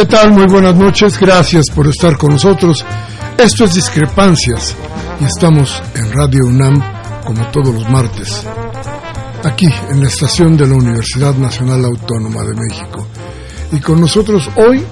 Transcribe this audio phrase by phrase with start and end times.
[0.00, 0.32] ¿Qué tal?
[0.32, 2.82] Muy buenas noches, gracias por estar con nosotros.
[3.36, 4.74] Esto es Discrepancias
[5.20, 6.82] y estamos en Radio UNAM
[7.22, 8.46] como todos los martes,
[9.44, 13.06] aquí en la estación de la Universidad Nacional Autónoma de México.
[13.72, 14.82] Y con nosotros hoy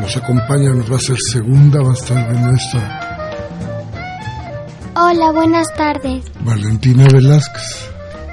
[0.00, 3.60] nos acompaña, nos va a ser segunda, va a estar de nuestra
[4.96, 6.24] Hola, buenas tardes.
[6.40, 7.90] Valentina Velázquez.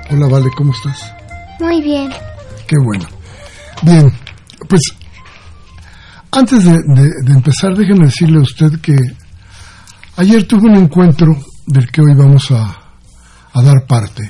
[0.09, 1.11] Hola, Vale, ¿cómo estás?
[1.59, 2.13] Muy bien.
[2.65, 3.05] Qué bueno.
[3.83, 4.09] Bien,
[4.69, 4.81] pues
[6.35, 8.95] antes de, empezar, déjeme decirle a usted que
[10.17, 11.33] ayer tuve un encuentro
[11.65, 12.77] del que hoy vamos a,
[13.53, 14.29] a dar parte.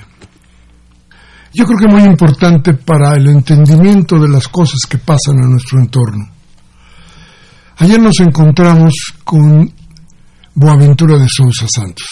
[1.53, 5.79] Yo creo que muy importante para el entendimiento de las cosas que pasan en nuestro
[5.79, 6.29] entorno.
[7.77, 8.93] Ayer nos encontramos
[9.23, 9.71] con
[10.53, 12.07] Boaventura de Sousa Santos.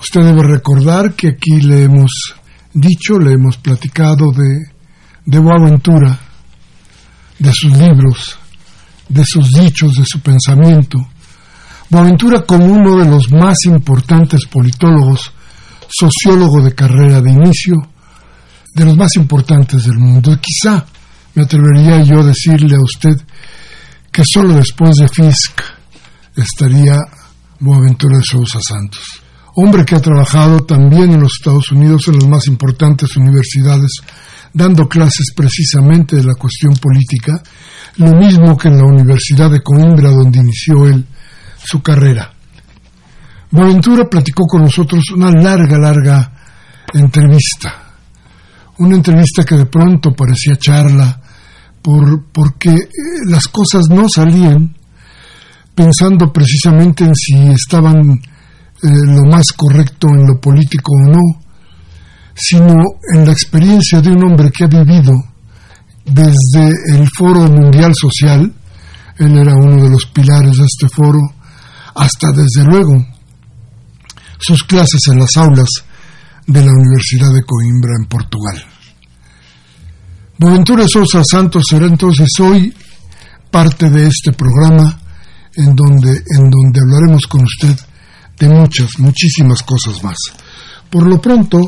[0.00, 2.34] Usted debe recordar que aquí le hemos
[2.72, 4.72] dicho, le hemos platicado de,
[5.24, 6.18] de Boaventura,
[7.38, 8.39] de sus libros,
[9.10, 10.98] de sus dichos, de su pensamiento.
[11.90, 15.32] Boaventura como uno de los más importantes politólogos,
[15.88, 17.74] sociólogo de carrera de inicio,
[18.74, 20.38] de los más importantes del mundo.
[20.40, 20.86] Quizá
[21.34, 23.20] me atrevería yo a decirle a usted
[24.12, 25.60] que solo después de Fisk
[26.36, 26.96] estaría
[27.58, 29.02] Boaventura de Sousa Santos.
[29.56, 33.90] Hombre que ha trabajado también en los Estados Unidos en las más importantes universidades,
[34.52, 37.42] dando clases precisamente de la cuestión política
[37.96, 41.04] lo mismo que en la Universidad de Coimbra donde inició él
[41.62, 42.32] su carrera.
[43.50, 46.32] Boaventura platicó con nosotros una larga, larga
[46.94, 47.94] entrevista,
[48.78, 51.20] una entrevista que de pronto parecía charla,
[51.82, 52.88] por, porque eh,
[53.26, 54.76] las cosas no salían
[55.74, 58.18] pensando precisamente en si estaban eh,
[58.82, 61.49] lo más correcto en lo político o no,
[62.34, 62.74] sino
[63.14, 65.12] en la experiencia de un hombre que ha vivido
[66.04, 68.52] desde el Foro Mundial Social,
[69.18, 71.20] él era uno de los pilares de este foro,
[71.94, 73.04] hasta desde luego
[74.38, 75.68] sus clases en las aulas
[76.46, 78.64] de la Universidad de Coimbra en Portugal.
[80.38, 82.74] Boventura Sosa Santos será entonces hoy
[83.50, 84.98] parte de este programa
[85.54, 87.76] en donde, en donde hablaremos con usted
[88.38, 90.16] de muchas, muchísimas cosas más.
[90.88, 91.58] Por lo pronto,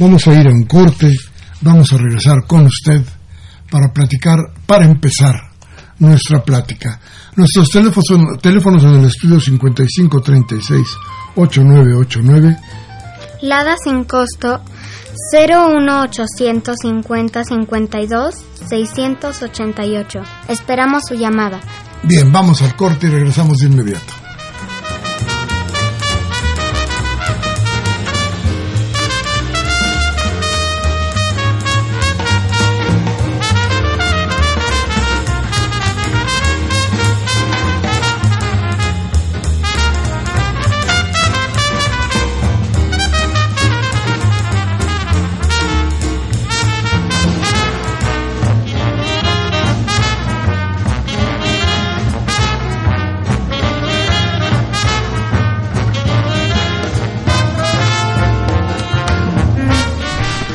[0.00, 1.12] vamos a ir a un corte,
[1.60, 3.02] vamos a regresar con usted
[3.70, 5.50] para platicar, para empezar
[5.98, 6.98] nuestra plática.
[7.36, 9.38] Nuestros teléfonos, son, teléfonos en el estudio
[11.36, 12.58] 5536-8989.
[13.42, 14.60] Lada sin costo
[15.32, 18.34] 01850 52
[18.68, 20.20] 688.
[20.48, 21.60] Esperamos su llamada.
[22.02, 24.19] Bien, vamos al corte y regresamos de inmediato.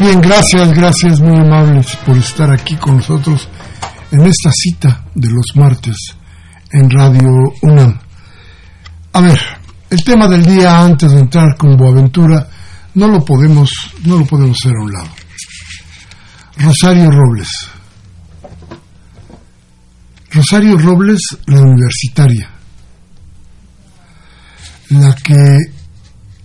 [0.05, 3.49] Bien, gracias, gracias, muy amables por estar aquí con nosotros
[4.11, 5.97] en esta cita de los martes
[6.71, 7.27] en Radio
[7.63, 7.99] UNAM.
[9.13, 9.39] A ver,
[9.89, 12.47] el tema del día antes de entrar con Boaventura
[12.93, 13.71] no lo podemos,
[14.03, 15.09] no lo podemos hacer a un lado.
[16.59, 17.49] Rosario Robles.
[20.29, 22.51] Rosario Robles, la universitaria,
[24.89, 25.57] la que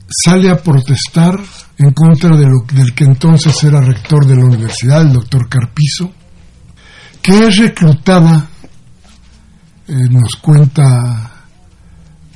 [0.08, 1.38] sale a protestar
[1.80, 6.12] en contra de lo, del que entonces era rector de la universidad, el doctor Carpizo,
[7.22, 8.46] que es reclutada,
[9.88, 11.46] eh, nos cuenta,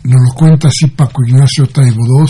[0.03, 2.27] nos lo cuenta así Paco Ignacio Taibo II,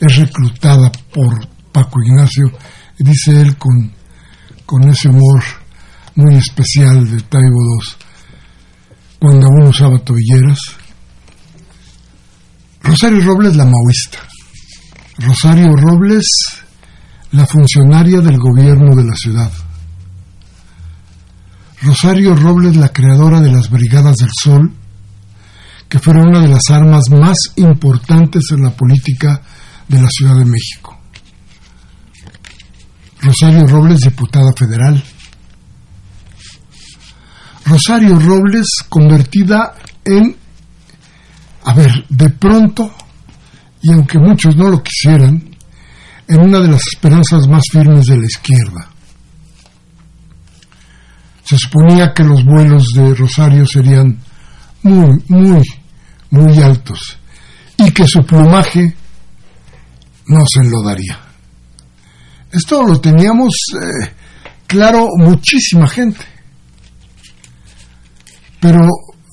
[0.00, 2.50] es reclutada por Paco Ignacio,
[2.98, 3.92] dice él con,
[4.66, 5.44] con ese humor
[6.16, 8.06] muy especial de Taibo II,
[9.20, 10.58] cuando aún usaba tobilleras.
[12.82, 14.27] Rosario Robles, la maoísta.
[15.18, 16.26] Rosario Robles,
[17.32, 19.50] la funcionaria del gobierno de la ciudad.
[21.82, 24.72] Rosario Robles, la creadora de las Brigadas del Sol,
[25.88, 29.42] que fueron una de las armas más importantes en la política
[29.88, 30.96] de la Ciudad de México.
[33.20, 35.02] Rosario Robles, diputada federal.
[37.64, 39.74] Rosario Robles, convertida
[40.04, 40.36] en,
[41.64, 42.94] a ver, de pronto,
[43.82, 45.56] y aunque muchos no lo quisieran,
[46.28, 48.90] en una de las esperanzas más firmes de la izquierda.
[51.44, 54.18] Se suponía que los vuelos de Rosario serían
[54.82, 55.64] muy, muy,
[56.30, 57.18] muy altos
[57.78, 58.94] y que su plumaje
[60.26, 61.18] no se enlodaría.
[62.52, 64.12] Esto lo teníamos eh,
[64.66, 66.24] claro muchísima gente,
[68.60, 68.80] pero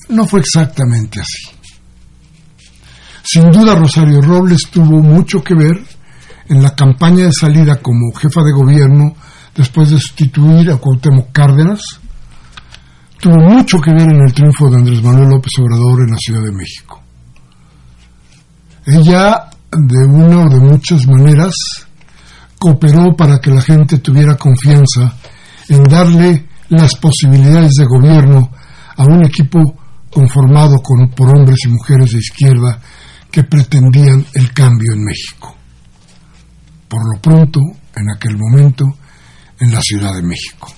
[0.09, 1.54] no fue exactamente así.
[3.27, 5.83] Sin duda Rosario Robles tuvo mucho que ver
[6.47, 9.15] en la campaña de salida como jefa de gobierno
[9.55, 11.81] después de sustituir a Cuauhtémoc Cárdenas,
[13.19, 16.43] tuvo mucho que ver en el triunfo de Andrés Manuel López Obrador en la Ciudad
[16.43, 17.01] de México.
[18.85, 21.55] Ella, de una o de muchas maneras,
[22.59, 25.15] cooperó para que la gente tuviera confianza
[25.69, 28.51] en darle las posibilidades de gobierno
[28.97, 29.59] a un equipo
[30.11, 32.79] conformado con, por hombres y mujeres de izquierda
[33.35, 35.53] que pretendían el cambio en México.
[36.87, 37.59] Por lo pronto,
[37.93, 38.85] en aquel momento,
[39.59, 40.73] en la Ciudad de México.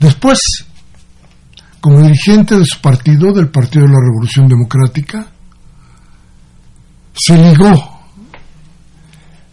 [0.00, 0.38] Después,
[1.82, 5.26] como dirigente de su partido, del Partido de la Revolución Democrática,
[7.12, 8.00] se ligó,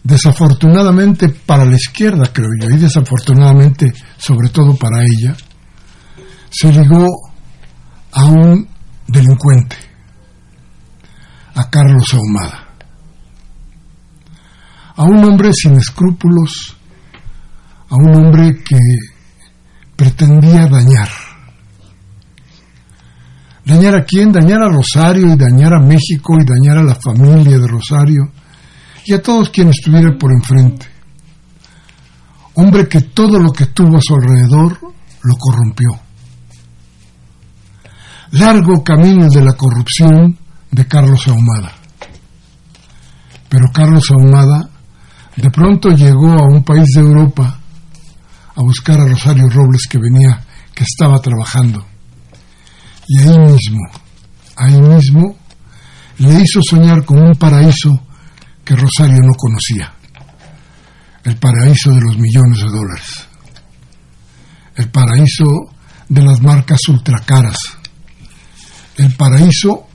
[0.02, 5.36] desafortunadamente para la izquierda, creo yo, y desafortunadamente sobre todo para ella,
[6.48, 7.06] se ligó
[8.12, 8.66] a un
[9.06, 9.85] delincuente,
[11.56, 12.68] a Carlos Ahumada,
[14.94, 16.76] a un hombre sin escrúpulos,
[17.88, 18.78] a un hombre que
[19.96, 21.08] pretendía dañar.
[23.64, 24.30] ¿Dañar a quién?
[24.30, 28.30] Dañar a Rosario y dañar a México y dañar a la familia de Rosario
[29.06, 30.86] y a todos quienes estuvieran por enfrente.
[32.54, 35.88] Hombre que todo lo que tuvo a su alrededor lo corrompió.
[38.32, 40.45] Largo camino de la corrupción
[40.76, 41.72] de Carlos Ahumada.
[43.48, 44.68] Pero Carlos Ahumada
[45.34, 47.58] de pronto llegó a un país de Europa
[48.54, 51.82] a buscar a Rosario Robles que venía, que estaba trabajando.
[53.08, 53.80] Y ahí mismo,
[54.56, 55.36] ahí mismo,
[56.18, 57.98] le hizo soñar con un paraíso
[58.62, 59.94] que Rosario no conocía.
[61.24, 63.26] El paraíso de los millones de dólares.
[64.74, 65.44] El paraíso
[66.06, 67.56] de las marcas ultracaras.
[68.98, 69.85] El paraíso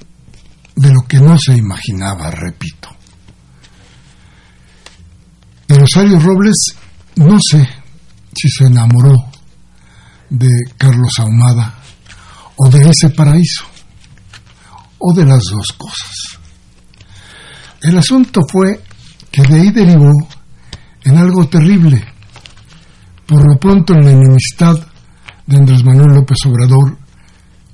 [0.75, 2.89] de lo que no se imaginaba, repito.
[5.67, 6.75] De Rosario Robles,
[7.15, 7.67] no sé
[8.35, 9.15] si se enamoró
[10.29, 10.47] de
[10.77, 11.79] Carlos Ahumada
[12.57, 13.65] o de ese paraíso,
[14.97, 16.39] o de las dos cosas.
[17.81, 18.81] El asunto fue
[19.31, 20.11] que de ahí derivó
[21.03, 22.05] en algo terrible,
[23.25, 24.75] por lo pronto en la enemistad
[25.47, 26.97] de Andrés Manuel López Obrador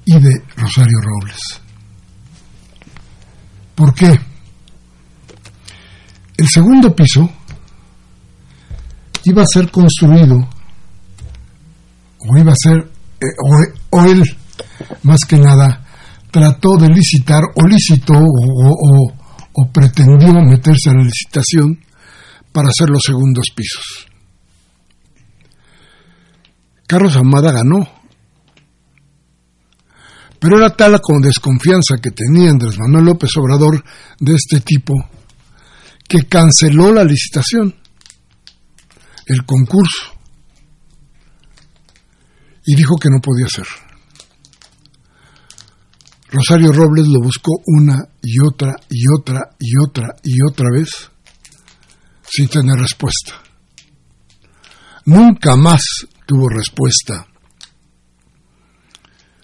[0.06, 1.67] y de Rosario Robles.
[3.78, 4.10] ¿Por qué?
[6.36, 7.30] El segundo piso
[9.24, 10.36] iba a ser construido,
[12.20, 12.78] o iba a ser,
[13.22, 14.24] eh, o, él,
[15.04, 15.86] más que nada,
[16.32, 19.14] trató de licitar, o licitó, o, o,
[19.54, 21.80] o pretendió meterse a la licitación
[22.52, 24.08] para hacer los segundos pisos.
[26.88, 27.88] Carlos Amada ganó,
[30.40, 33.84] pero era tal la con desconfianza que tenía Andrés Manuel López Obrador
[34.20, 34.94] de este tipo
[36.08, 37.76] que canceló la licitación
[39.26, 40.14] el concurso
[42.66, 43.66] y dijo que no podía ser.
[46.30, 50.90] Rosario Robles lo buscó una y otra y otra y otra y otra vez
[52.30, 53.42] sin tener respuesta.
[55.06, 55.82] Nunca más
[56.26, 57.26] tuvo respuesta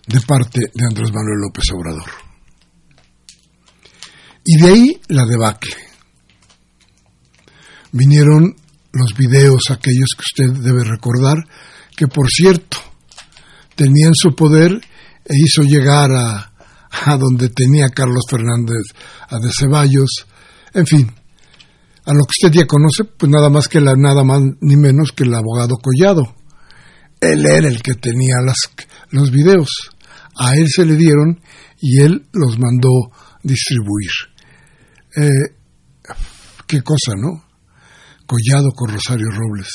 [0.07, 2.10] de parte de Andrés Manuel López Obrador.
[4.45, 5.75] Y de ahí la debacle.
[7.91, 8.55] Vinieron
[8.91, 11.38] los videos aquellos que usted debe recordar,
[11.95, 12.77] que por cierto
[13.75, 14.81] tenían su poder
[15.25, 16.53] e hizo llegar a,
[17.05, 18.83] a donde tenía Carlos Fernández,
[19.29, 20.25] a de Ceballos,
[20.74, 21.12] en fin,
[22.05, 25.12] a lo que usted ya conoce, pues nada más que la, nada más ni menos
[25.12, 26.36] que el abogado Collado.
[27.22, 28.57] Él era el que tenía las,
[29.12, 29.69] los videos.
[30.37, 31.39] A él se le dieron
[31.79, 33.11] y él los mandó
[33.43, 34.09] distribuir.
[35.15, 35.55] Eh,
[36.67, 37.43] qué cosa, ¿no?
[38.25, 39.69] Collado con Rosario Robles.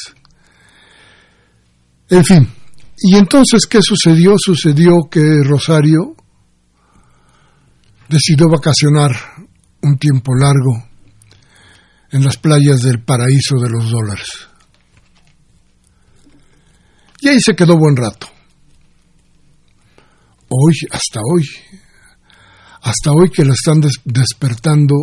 [2.11, 2.49] En fin,
[3.01, 4.35] y entonces, ¿qué sucedió?
[4.39, 6.17] Sucedió que Rosario
[8.09, 9.11] decidió vacacionar
[9.83, 10.89] un tiempo largo
[12.11, 14.27] en las playas del paraíso de los dólares.
[17.21, 18.29] Y ahí se quedó buen rato.
[20.51, 21.45] Hoy, hasta hoy,
[22.83, 24.95] hasta hoy que la están despertando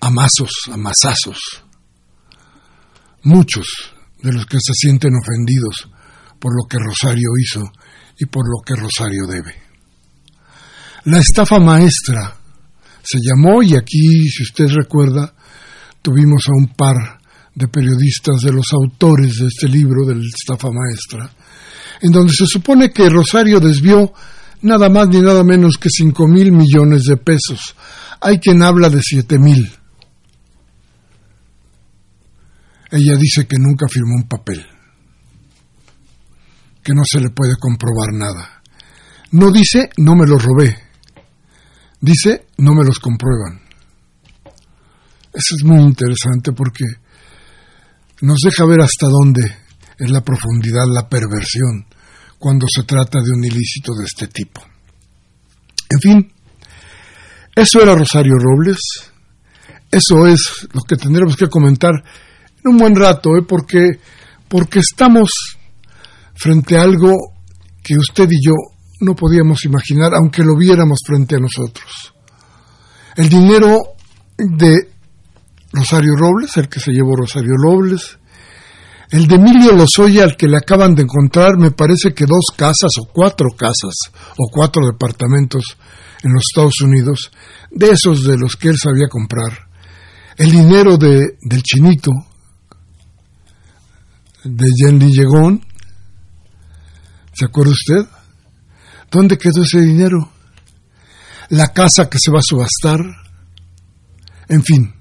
[0.00, 1.64] a mazos, a mazazos.
[3.22, 3.66] Muchos
[4.22, 5.88] de los que se sienten ofendidos
[6.38, 7.62] por lo que Rosario hizo
[8.18, 9.54] y por lo que Rosario debe.
[11.04, 12.36] La estafa maestra
[13.02, 15.34] se llamó y aquí, si usted recuerda,
[16.02, 17.20] tuvimos a un par
[17.54, 21.30] de periodistas de los autores de este libro, del estafa maestra,
[22.02, 24.12] en donde se supone que Rosario desvió
[24.62, 27.74] nada más ni nada menos que cinco mil millones de pesos.
[28.20, 29.70] Hay quien habla de siete mil.
[32.90, 34.66] Ella dice que nunca firmó un papel,
[36.82, 38.62] que no se le puede comprobar nada.
[39.32, 40.76] No dice no me los robé,
[42.00, 43.60] dice no me los comprueban.
[45.32, 46.84] Eso es muy interesante porque
[48.22, 49.42] nos deja ver hasta dónde
[49.96, 51.86] es la profundidad, la perversión,
[52.40, 54.62] cuando se trata de un ilícito de este tipo.
[55.90, 56.32] En fin,
[57.54, 58.78] eso era Rosario Robles,
[59.90, 63.42] eso es lo que tendremos que comentar en un buen rato, ¿eh?
[63.46, 64.00] porque,
[64.48, 65.58] porque estamos
[66.34, 67.12] frente a algo
[67.82, 68.54] que usted y yo
[69.00, 72.14] no podíamos imaginar, aunque lo viéramos frente a nosotros.
[73.16, 73.80] El dinero
[74.38, 74.88] de
[75.74, 78.18] Rosario Robles, el que se llevó Rosario Robles,
[79.10, 82.92] el de Emilio Lozoya, al que le acaban de encontrar, me parece que dos casas
[83.00, 83.94] o cuatro casas
[84.38, 85.76] o cuatro departamentos
[86.22, 87.30] en los Estados Unidos,
[87.70, 89.68] de esos de los que él sabía comprar.
[90.36, 92.12] El dinero de, del chinito,
[94.44, 95.66] de Jenny Llegón,
[97.32, 98.06] ¿se acuerda usted?
[99.10, 100.30] ¿Dónde quedó ese dinero?
[101.48, 103.00] La casa que se va a subastar.
[104.48, 104.94] En fin,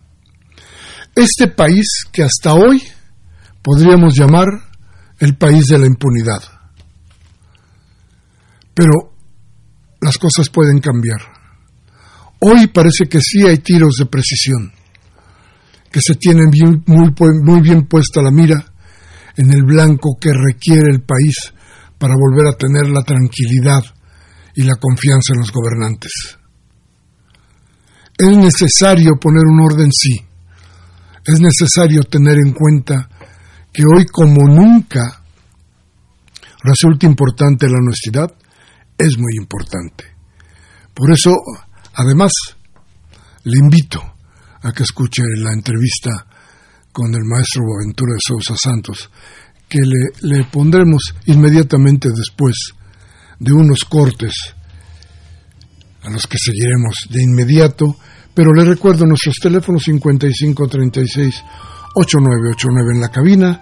[1.15, 2.81] este país que hasta hoy
[3.61, 4.47] podríamos llamar
[5.19, 6.41] el país de la impunidad.
[8.73, 9.13] Pero
[10.01, 11.19] las cosas pueden cambiar.
[12.41, 14.71] Hoy parece que sí hay tiros de precisión,
[15.91, 16.49] que se tienen
[16.85, 18.63] muy, bien puesta la mira
[19.35, 21.35] en el blanco que requiere el país
[21.97, 23.83] para volver a tener la tranquilidad
[24.55, 26.11] y la confianza en los gobernantes.
[28.17, 30.15] Es necesario poner un orden, sí,
[31.25, 33.09] es necesario tener en cuenta
[33.71, 35.21] que hoy como nunca
[36.63, 38.33] resulta importante la honestidad,
[38.97, 40.05] es muy importante.
[40.93, 41.31] Por eso,
[41.93, 42.31] además,
[43.43, 44.01] le invito
[44.61, 46.09] a que escuche la entrevista
[46.91, 49.09] con el maestro Boaventura de Sousa Santos,
[49.69, 52.55] que le, le pondremos inmediatamente después
[53.39, 54.33] de unos cortes
[56.01, 57.95] a los que seguiremos de inmediato
[58.39, 61.43] pero le recuerdo nuestros teléfonos 5536
[61.99, 63.61] 8989 en la cabina.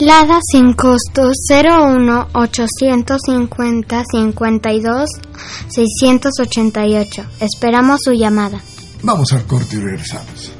[0.00, 5.10] Lada sin costo 01 850 52
[5.68, 7.24] 688.
[7.40, 8.60] Esperamos su llamada.
[9.02, 10.52] Vamos al corte y regresamos.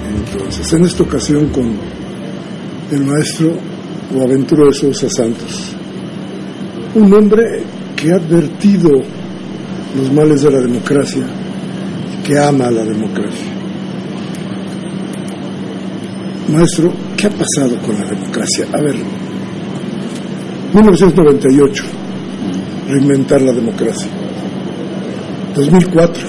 [0.00, 1.78] Entonces, en esta ocasión con
[2.90, 3.58] el maestro
[4.14, 5.76] Boaventura de Sousa Santos
[6.96, 7.62] un hombre
[7.94, 8.88] que ha advertido
[9.94, 11.24] los males de la democracia
[12.24, 13.46] que ama a la democracia.
[16.48, 18.66] Maestro, ¿qué ha pasado con la democracia?
[18.72, 18.94] A ver,
[20.72, 21.84] 1998,
[22.88, 24.10] reinventar la democracia.
[25.54, 26.22] 2004,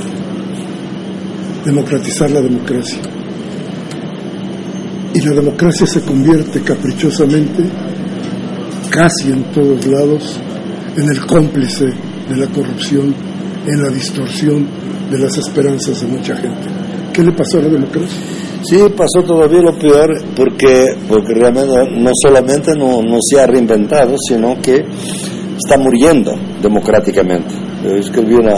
[1.65, 2.99] democratizar la democracia.
[5.13, 7.63] Y la democracia se convierte caprichosamente,
[8.89, 10.39] casi en todos lados,
[10.95, 11.85] en el cómplice
[12.29, 13.13] de la corrupción,
[13.67, 14.65] en la distorsión
[15.11, 16.67] de las esperanzas de mucha gente.
[17.13, 18.19] ¿Qué le pasó a la democracia?
[18.63, 24.15] Sí, pasó todavía lo peor porque, porque realmente no solamente no, no se ha reinventado,
[24.27, 24.83] sino que
[25.57, 27.53] está muriendo democráticamente.
[27.83, 28.55] Yo escribí una,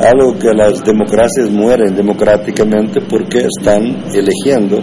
[0.00, 3.82] algo que las democracias mueren democráticamente porque están
[4.14, 4.78] eligiendo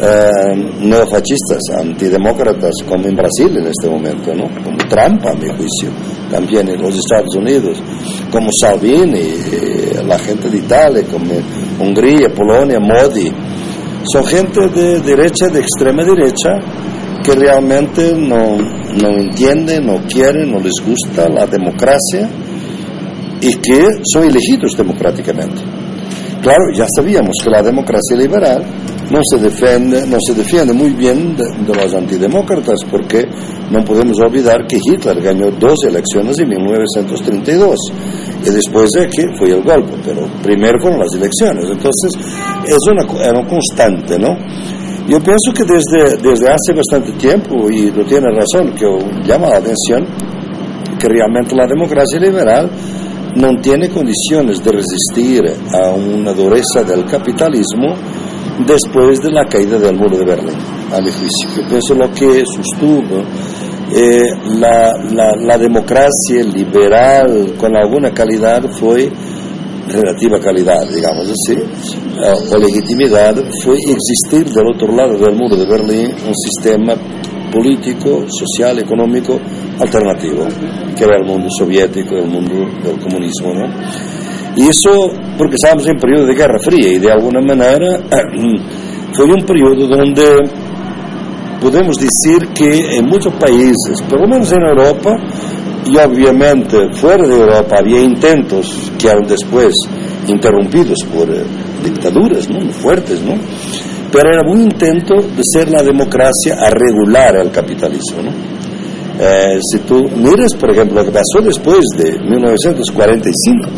[0.00, 4.44] eh, neofascistas, antidemócratas, como en Brasil en este momento, ¿no?
[4.62, 5.90] como Trump, a mi juicio,
[6.30, 7.82] también en los Estados Unidos,
[8.30, 11.32] como Salvini, eh, la gente de Italia, como
[11.80, 13.32] Hungría, Polonia, Modi.
[14.12, 16.60] Son gente de derecha, de extrema derecha,
[17.24, 22.28] que realmente no, no entienden, no quieren, no les gusta la democracia
[23.40, 25.75] y que son elegidos democráticamente.
[26.46, 28.62] Claro, ya sabíamos que la democracia liberal
[29.10, 33.26] no se defiende, no se defiende muy bien de, los antidemócratas porque
[33.68, 37.76] no podemos olvidar que Hitler ganó dos elecciones en 1932
[38.46, 41.64] y después de que fue el golpe, pero primero con las elecciones.
[41.64, 42.12] Entonces
[42.64, 44.38] es una, era una constante, ¿no?
[45.08, 48.86] Yo pienso que desde, desde hace bastante tiempo, y lo tiene razón, que
[49.26, 50.06] llama la atención,
[50.96, 52.70] que realmente la democracia liberal
[53.36, 55.42] no tiene condiciones de resistir
[55.74, 57.94] a una dureza del capitalismo
[58.66, 60.56] después de la caída del muro de Berlín,
[60.90, 61.48] a mi juicio.
[61.56, 63.22] Yo pienso lo que sostuvo
[63.92, 69.08] eh, la, la, la, democracia liberal con alguna calidad fue
[69.88, 75.66] relativa calidad, digamos así, eh, o legitimidad, fue existir del otro lado del muro de
[75.66, 76.94] Berlín un sistema
[77.50, 79.38] político, social, económico
[79.80, 80.46] alternativo,
[80.96, 83.54] que era el mundo soviético, el mundo del comunismo.
[83.54, 83.66] ¿no?
[84.56, 88.00] Y eso porque estábamos en periodo de Guerra Fría y de alguna manera
[89.12, 90.24] fue un periodo donde
[91.60, 95.16] podemos decir que en muchos países, por lo menos en Europa,
[95.84, 99.72] y obviamente fuera de Europa había intentos que eran después
[100.26, 101.44] interrumpidos por eh,
[101.84, 102.60] dictaduras ¿no?
[102.70, 103.34] fuertes, ¿no?
[104.12, 108.22] Pero era un intento de ser la democracia a regular el capitalismo.
[108.22, 108.30] ¿no?
[109.18, 113.68] Eh, si tú miras, por ejemplo, lo que pasó después de 1945,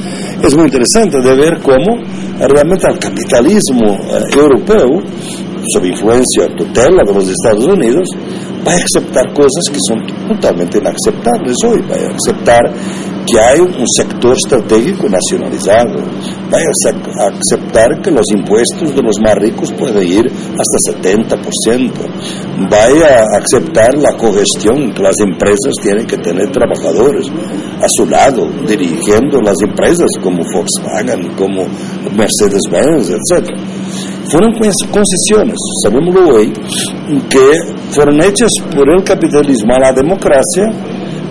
[0.42, 2.02] es muy interesante de ver cómo
[2.40, 5.00] realmente el capitalismo eh, europeo,
[5.72, 8.08] sob influencia tutela de los Estados Unidos,
[8.66, 12.60] va a aceptar cosas que son totalmente inaceptables hoy, va a aceptar
[13.26, 16.00] que hay un sector estratégico nacionalizado,
[16.52, 21.92] va a aceptar que los impuestos de los más ricos pueden ir hasta 70%,
[22.72, 27.26] va a aceptar la cogestión que las empresas tienen que tener trabajadores
[27.80, 31.66] a su lado, dirigiendo las empresas como Volkswagen, como
[32.16, 33.50] Mercedes-Benz, etc.
[34.30, 36.52] Fueron concesiones, sabemos hoy,
[37.30, 37.50] que
[37.90, 40.70] fueron hechas por el capitalismo a la democracia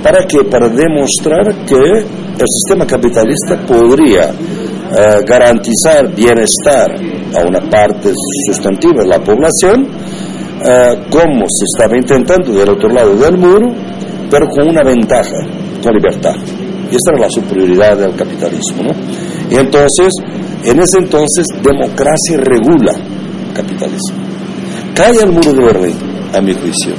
[0.03, 0.43] ¿Para qué?
[0.49, 6.91] Para demostrar que el sistema capitalista podría eh, garantizar bienestar
[7.35, 8.13] a una parte
[8.45, 9.87] sustantiva de la población,
[10.63, 13.73] eh, como se estaba intentando del otro lado del muro,
[14.29, 15.39] pero con una ventaja,
[15.83, 16.35] con libertad.
[16.89, 18.83] Y esta era la superioridad del capitalismo.
[18.83, 18.91] ¿no?
[19.49, 20.13] Y entonces,
[20.63, 22.93] en ese entonces, democracia regula
[23.53, 24.17] capitalismo.
[24.93, 25.95] Cae el muro de Berlín,
[26.33, 26.93] a mi juicio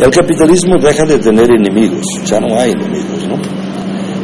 [0.00, 3.36] el capitalismo deja de tener enemigos, ya no hay enemigos, ¿no?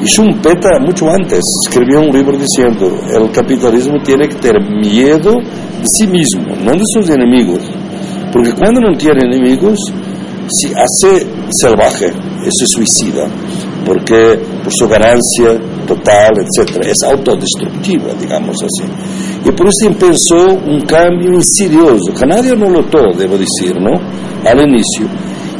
[0.02, 5.86] Y Schumpeter, mucho antes, escribió un libro diciendo, el capitalismo tiene que tener miedo de
[5.86, 7.60] sí mismo, no de sus enemigos.
[8.32, 9.78] Porque cuando no tiene enemigos,
[10.48, 11.26] se hace
[11.60, 12.10] salvaje,
[12.48, 13.26] se suicida,
[13.84, 18.88] porque por su ganancia total, etc., es autodestructiva, digamos así.
[19.44, 23.92] Y por eso empezó un cambio insidioso, que nadie lo notó, debo decir, ¿no?
[24.44, 25.06] Al inicio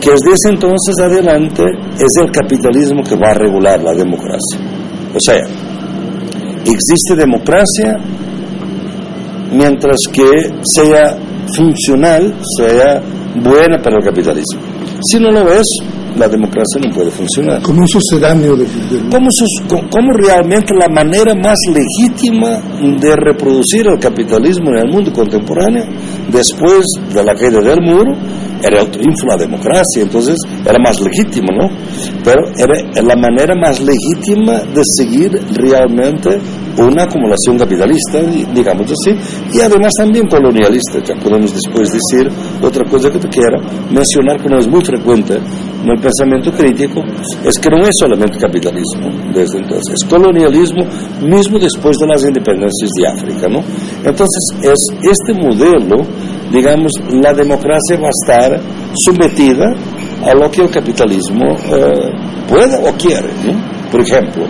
[0.01, 1.65] que desde ese entonces adelante
[1.97, 4.61] es el capitalismo que va a regular la democracia.
[5.15, 5.41] O sea,
[6.65, 7.97] existe democracia
[9.53, 10.27] mientras que
[10.63, 11.17] sea
[11.57, 13.01] funcional, sea
[13.43, 14.61] buena para el capitalismo.
[15.09, 15.67] Si no lo es,
[16.17, 17.63] la democracia no puede funcionar.
[17.63, 18.67] Como un sucedáneo de...
[19.11, 25.85] Como, realmente la manera más legítima de reproducir el capitalismo en el mundo contemporáneo,
[26.31, 28.13] después de la caída del muro,
[28.63, 31.69] era el triunfo de la democracia, entonces era más legítimo, ¿no?
[32.25, 36.39] Pero era la manera más legítima de seguir realmente
[36.79, 38.21] una acumulación capitalista,
[38.55, 39.13] digamos así,
[39.53, 40.99] y además también colonialista.
[41.05, 42.31] Ya podemos después decir
[42.63, 43.59] otra cosa que te quiera,
[43.91, 47.01] mencionar que no es muy frecuente en el pensamiento crítico,
[47.45, 50.85] es que no es solamente capitalismo desde entonces, es colonialismo
[51.23, 53.49] mismo después de las independencias de África.
[53.49, 53.61] ¿no?
[54.05, 56.05] Entonces, es este modelo,
[56.53, 58.61] digamos, la democracia va a estar
[59.05, 59.75] sometida
[60.25, 62.13] a lo que el capitalismo eh,
[62.49, 63.29] pueda o quiere.
[63.45, 63.91] ¿no?
[63.91, 64.45] Por ejemplo,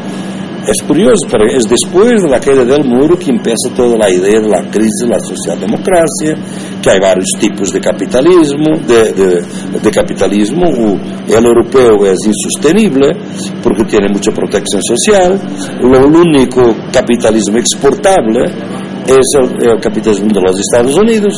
[0.67, 4.41] es curioso, pero es después de la caída del muro que empieza toda la idea
[4.41, 6.35] de la crisis de la socialdemocracia,
[6.83, 10.67] que hay varios tipos de capitalismo, de, de, capitalismo,
[11.29, 13.13] el europeo es insostenible
[13.63, 15.41] porque tiene mucha protección social,
[15.81, 18.45] lo único capitalismo exportable
[19.07, 19.27] es
[19.63, 21.35] el capitalismo de los Estados Unidos,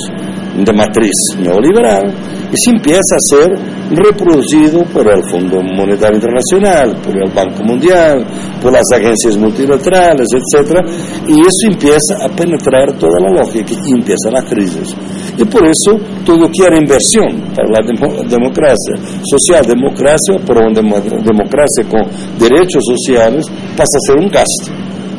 [0.65, 2.13] de matriz neoliberal,
[2.51, 3.51] y se empieza a ser
[3.91, 8.25] reproducido por el Fondo Monetario Internacional, por el Banco Mundial,
[8.63, 10.85] por las agencias multilaterales, etc.
[11.27, 14.95] Y eso empieza a penetrar toda la lógica y empieza la crisis.
[15.37, 22.03] Y por eso todo quiere inversión para la democracia social, democracia, pero una democracia con
[22.39, 23.45] derechos sociales
[23.77, 24.73] pasa a ser un gasto.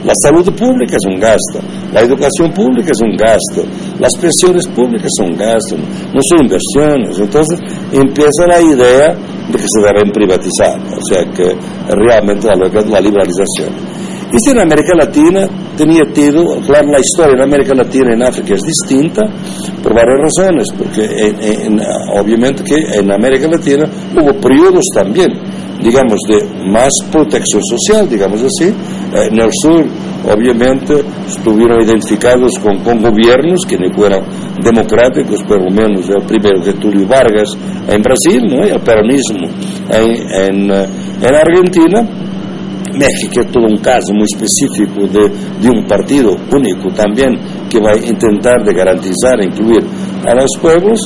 [0.05, 1.59] La salud pública es un gasto,
[1.93, 3.67] la educación pública es un gasto,
[3.99, 7.19] las pensiones públicas son gastos, no son inversiones.
[7.19, 7.59] Entonces
[7.91, 11.53] empieza la idea de que se deben privatizar, o sea que
[11.93, 13.75] realmente la, la liberalización.
[14.31, 18.53] Y en América Latina tenía tido, claro, la historia en América Latina y en África
[18.53, 19.23] es distinta
[19.81, 21.67] por varias razones, porque
[22.13, 25.29] obviamente que en América Latina hubo periodos también
[25.81, 28.65] digamos, de más protección social, digamos así.
[28.65, 29.85] Eh, en el sur,
[30.29, 34.23] obviamente, estuvieron identificados con, con gobiernos que no fueron
[34.61, 37.49] democráticos, por lo menos el primero Getúlio Vargas
[37.87, 38.63] en Brasil, ¿no?
[38.63, 39.47] el peronismo
[39.89, 40.87] en, eh,
[41.21, 42.07] en, Argentina.
[42.91, 45.29] México es todo un caso muy específico de,
[45.61, 47.37] de, un partido único también
[47.69, 49.85] que va a intentar de garantizar e incluir
[50.25, 50.99] a los pueblos,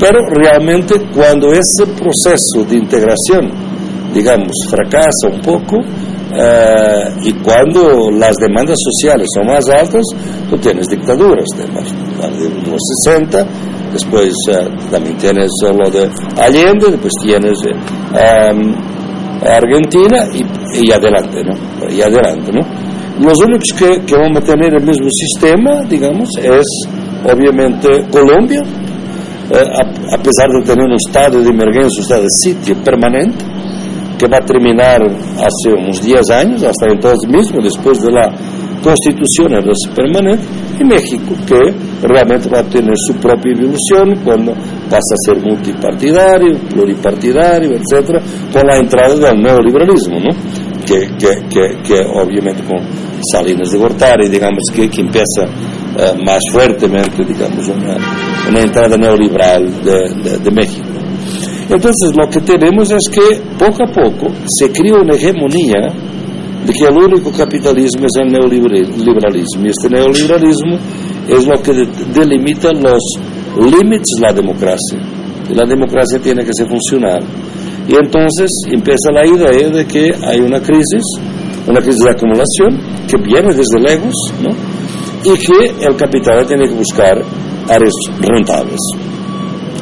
[0.00, 3.71] pero realmente cuando ese proceso de integración
[4.12, 5.78] digamos, fracasa un poco
[6.34, 10.02] eh, y cuando las demandas sociales son más altas,
[10.48, 13.46] tú tienes dictaduras, de los 60,
[13.92, 16.08] después eh, también tienes lo de
[16.40, 18.52] Allende, después tienes eh,
[19.44, 21.90] Argentina y, y, adelante, ¿no?
[21.90, 22.62] Y adelante, ¿no?
[23.20, 26.64] Los únicos que, que van a tener el mismo sistema, digamos, es
[27.30, 28.62] obviamente Colombia,
[29.52, 33.44] a, a, pesar de tener un estado de emergencia, un estado de sitio permanente,
[34.22, 38.30] que va a terminar hace unos 10 años, hasta entonces mismo, después de la
[38.80, 39.50] constitución
[39.96, 40.44] permanente,
[40.78, 41.74] y México, que
[42.06, 44.52] realmente va a tener su propia evolución cuando
[44.88, 50.30] pasa a ser multipartidario, pluripartidario, etc., con la entrada del neoliberalismo, ¿no?
[50.86, 52.78] que, que, que, que obviamente con
[53.32, 55.44] Salinas de Gortari, digamos que, que empieza
[55.98, 57.96] eh, más fuertemente, digamos, una,
[58.48, 60.91] una entrada neoliberal de, de México.
[61.72, 65.88] Entonces lo que tenemos es que poco a poco se crea una hegemonía
[66.66, 69.64] de que el único capitalismo es el neoliberalismo.
[69.64, 70.76] Y este neoliberalismo
[71.28, 71.72] es lo que
[72.12, 73.02] delimita los
[73.58, 75.00] límites de la democracia.
[75.48, 77.24] Y la democracia tiene que ser funcional.
[77.88, 81.02] Y entonces empieza la idea de que hay una crisis,
[81.66, 84.50] una crisis de acumulación, que viene desde lejos, ¿no?
[85.24, 87.22] y que el capital tiene que buscar
[87.68, 88.78] áreas rentables.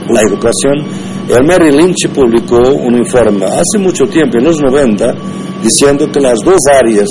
[0.09, 5.15] La educación el Merrill Lynch publicó un informe hace mucho tiempo, en los 90,
[5.63, 7.07] diciendo que las dos áreas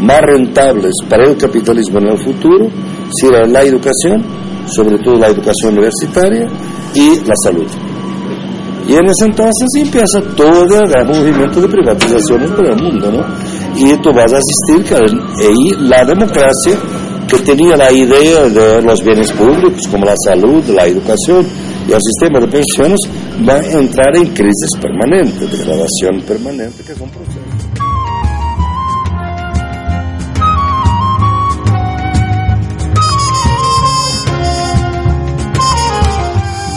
[0.00, 2.68] más rentables para el capitalismo en el futuro
[3.20, 4.22] serán la educación,
[4.66, 6.46] sobre todo la educación universitaria,
[6.94, 7.66] y la salud.
[8.86, 13.24] Y en ese entonces empieza todo el movimiento de privatizaciones por el mundo, ¿no?
[13.76, 14.98] Y tú vas a asistir que
[15.78, 16.76] la democracia,
[17.28, 21.46] que tenía la idea de los bienes públicos, como la salud, la educación
[21.88, 22.98] y el sistema de pensiones,
[23.48, 27.40] va a entrar en crisis permanente, degradación permanente, que es un proceso.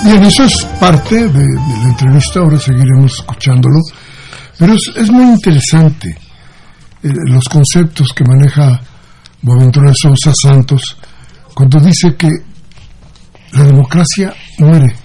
[0.06, 3.80] Bien, eso es parte de, la entrevista, ahora seguiremos escuchándolo,
[4.60, 6.10] pero es, muy interesante
[7.02, 8.80] eh, los conceptos que maneja
[9.41, 10.96] Boaventura Sousa Santos
[11.56, 12.30] cuando dice que
[13.54, 14.96] la democracia muere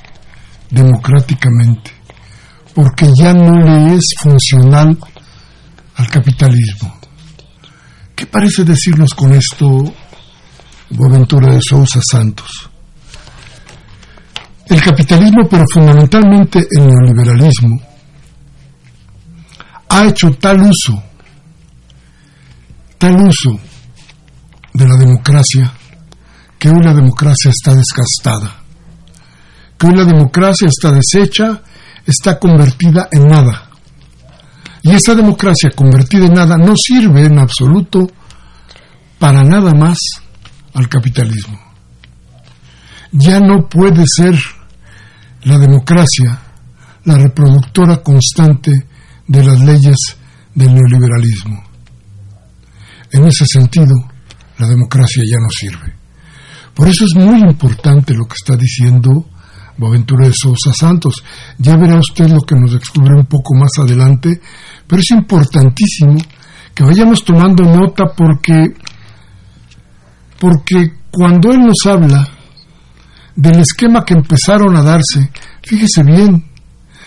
[0.71, 1.91] democráticamente,
[2.75, 4.97] porque ya no le es funcional
[5.97, 6.99] al capitalismo.
[8.15, 9.67] ¿Qué parece decirnos con esto
[10.91, 12.71] Boaventura de Sousa Santos?
[14.67, 17.81] El capitalismo, pero fundamentalmente el neoliberalismo,
[19.89, 21.03] ha hecho tal uso,
[22.99, 23.59] tal uso
[24.75, 25.73] de la democracia
[26.59, 28.60] que hoy la democracia está desgastada,
[29.81, 31.63] que hoy la democracia está deshecha,
[32.07, 33.71] está convertida en nada.
[34.83, 38.11] Y esa democracia convertida en nada no sirve en absoluto
[39.19, 39.97] para nada más
[40.75, 41.59] al capitalismo.
[43.13, 44.39] Ya no puede ser
[45.45, 46.39] la democracia
[47.05, 48.73] la reproductora constante
[49.27, 49.97] de las leyes
[50.55, 51.65] del neoliberalismo.
[53.13, 53.95] En ese sentido,
[54.59, 55.95] la democracia ya no sirve.
[56.75, 59.30] Por eso es muy importante lo que está diciendo
[59.81, 61.25] Boaventura de Sousa Santos.
[61.57, 64.39] Ya verá usted lo que nos descubre un poco más adelante,
[64.87, 66.19] pero es importantísimo
[66.75, 68.75] que vayamos tomando nota porque,
[70.39, 72.29] porque cuando él nos habla
[73.35, 75.31] del esquema que empezaron a darse,
[75.63, 76.45] fíjese bien,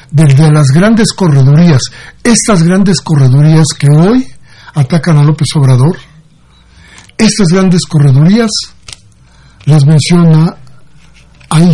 [0.10, 1.82] desde las grandes corredurías,
[2.24, 4.26] estas grandes corredurías que hoy
[4.74, 5.96] atacan a López Obrador,
[7.18, 8.50] estas grandes corredurías
[9.66, 10.58] las menciona
[11.50, 11.72] ahí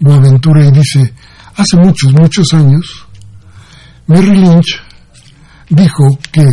[0.00, 1.12] Boaventura y dice,
[1.56, 3.06] hace muchos, muchos años,
[4.06, 4.80] Merrill Lynch
[5.68, 6.44] dijo que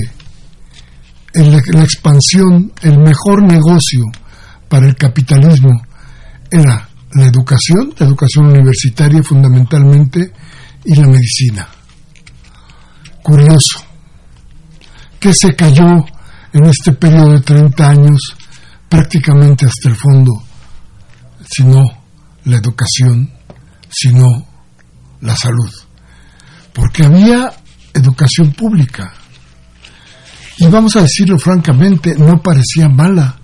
[1.34, 4.04] la expansión, el mejor negocio
[4.70, 5.72] para el capitalismo
[6.50, 10.32] era la educación, la educación universitaria fundamentalmente,
[10.86, 11.68] y la medicina.
[13.22, 13.80] Curioso,
[15.20, 16.06] que se cayó
[16.52, 18.36] en este periodo de 30 años
[18.90, 20.32] prácticamente hasta el fondo,
[21.50, 21.82] sino
[22.46, 23.32] la educación,
[23.94, 24.26] sino
[25.22, 25.72] la salud.
[26.74, 27.54] Porque había
[27.94, 29.14] educación pública.
[30.58, 33.36] Y vamos a decirlo francamente, no parecía mala,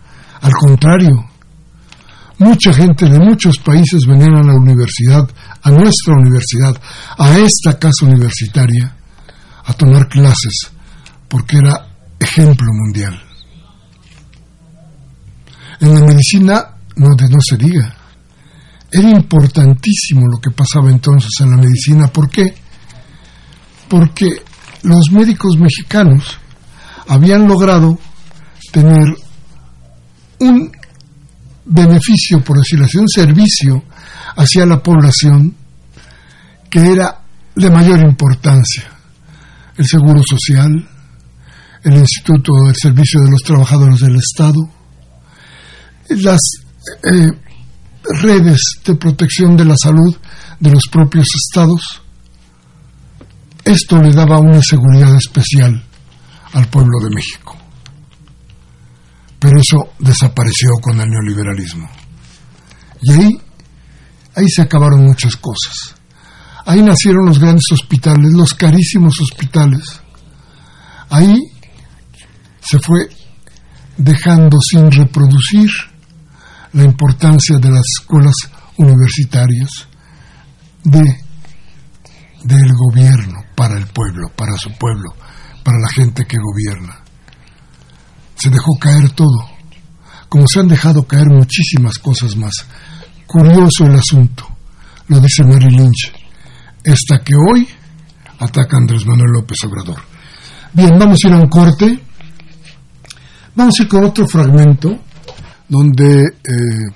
[0.41, 1.29] al contrario.
[2.39, 5.29] Mucha gente de muchos países venían a la universidad,
[5.61, 6.75] a nuestra universidad,
[7.17, 8.95] a esta casa universitaria,
[9.65, 10.71] a tomar clases,
[11.27, 11.87] porque era
[12.19, 13.21] ejemplo mundial.
[15.81, 17.98] En la medicina no, no se diga.
[18.91, 22.07] Era importantísimo lo que pasaba entonces en la medicina.
[22.07, 22.55] ¿Por qué?
[23.87, 24.29] Porque
[24.83, 26.37] los médicos mexicanos
[27.07, 27.97] habían logrado
[28.71, 29.15] tener
[30.39, 30.71] un
[31.65, 33.83] beneficio, por decirlo así, un servicio
[34.35, 35.55] hacia la población
[36.69, 37.21] que era
[37.55, 38.83] de mayor importancia.
[39.77, 40.71] El Seguro Social,
[41.83, 44.59] el Instituto del Servicio de los Trabajadores del Estado,
[46.09, 46.39] las
[47.03, 47.27] eh,
[48.09, 50.15] redes de protección de la salud
[50.59, 52.01] de los propios estados.
[53.63, 55.83] Esto le daba una seguridad especial
[56.53, 57.55] al pueblo de México.
[59.39, 61.89] Pero eso desapareció con el neoliberalismo.
[63.01, 63.29] Y ahí,
[64.35, 65.95] ahí se acabaron muchas cosas.
[66.65, 70.01] Ahí nacieron los grandes hospitales, los carísimos hospitales.
[71.09, 71.39] Ahí
[72.59, 73.07] se fue
[73.97, 75.69] dejando sin reproducir
[76.73, 78.35] la importancia de las escuelas
[78.77, 79.87] universitarias,
[80.83, 81.01] de,
[82.43, 85.13] del gobierno para el pueblo, para su pueblo,
[85.63, 86.97] para la gente que gobierna.
[88.35, 89.49] Se dejó caer todo,
[90.29, 92.53] como se han dejado caer muchísimas cosas más.
[93.25, 94.47] Curioso el asunto,
[95.07, 96.13] lo dice Mary Lynch,
[96.83, 97.67] esta que hoy
[98.39, 100.01] ataca Andrés Manuel López Obrador.
[100.73, 101.99] Bien, vamos a ir a un corte.
[103.55, 105.03] Vamos a ir con otro fragmento
[105.69, 106.91] donde eh,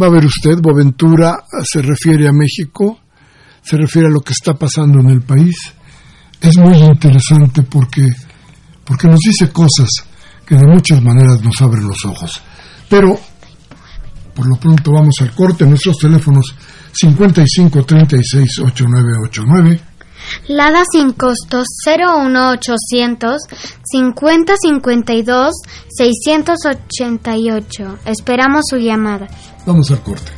[0.00, 2.98] va a ver usted, Boaventura se refiere a México,
[3.62, 5.54] se refiere a lo que está pasando en el país.
[6.40, 8.06] Es muy interesante porque,
[8.84, 9.88] porque nos dice cosas
[10.44, 12.40] que de muchas maneras nos abren los ojos.
[12.88, 13.18] Pero,
[14.34, 16.54] por lo pronto vamos al corte, nuestros teléfonos
[16.92, 19.87] 55 36 8989
[20.48, 23.36] Lada sin costo 01800
[23.84, 25.54] 50 52
[25.96, 27.98] 688.
[28.04, 29.28] Esperamos su llamada.
[29.66, 30.32] Vamos al corte.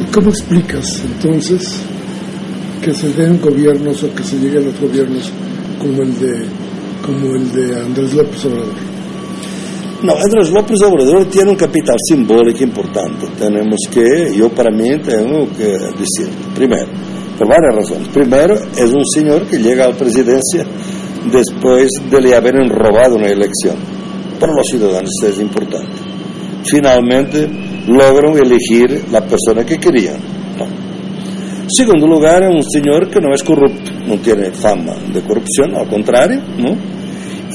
[0.00, 1.80] ¿Y cómo explicas entonces
[2.82, 5.30] que se den gobiernos o que se lleguen a los gobiernos
[5.80, 6.46] como el de
[7.04, 8.93] como el de Andrés López Obrador?
[10.02, 13.26] No, Andrés López Obrador tiene un capital simbólico importante.
[13.38, 16.88] Tenemos que, yo para mí tengo que decir, primero,
[17.38, 18.08] por varias razones.
[18.08, 20.66] Primero, es un señor que llega a la presidencia
[21.32, 23.76] después de le haber robado una elección.
[24.38, 25.96] Para los ciudadanos es importante.
[26.64, 27.48] Finalmente,
[27.88, 30.16] logran elegir la persona que querían.
[31.68, 35.88] Segundo lugar, es un señor que no es corrupto, no tiene fama de corrupción, al
[35.88, 36.76] contrario, ¿no?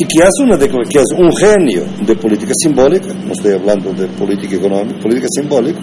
[0.01, 4.07] Y que hace una que es un genio de política simbólica, no estoy hablando de
[4.07, 5.79] política económica, política simbólica,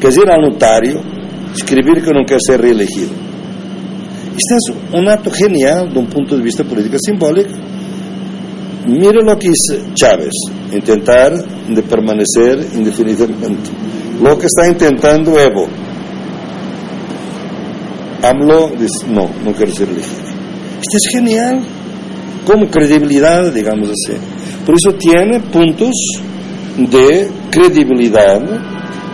[0.00, 1.00] que es ir al notario
[1.54, 3.10] escribir que no quiere ser reelegido.
[4.30, 7.50] Este es un acto genial de un punto de vista político simbólico.
[8.86, 10.32] Mire lo que hizo Chávez,
[10.72, 13.70] intentar de permanecer indefinidamente.
[14.20, 15.68] Lo que está intentando Evo.
[18.22, 20.22] AMLO dice, no, no quiero ser elegido.
[20.80, 21.62] Este es genial,
[22.46, 24.16] como credibilidad, digamos así.
[24.64, 25.90] Por eso tiene puntos
[26.76, 28.40] de credibilidad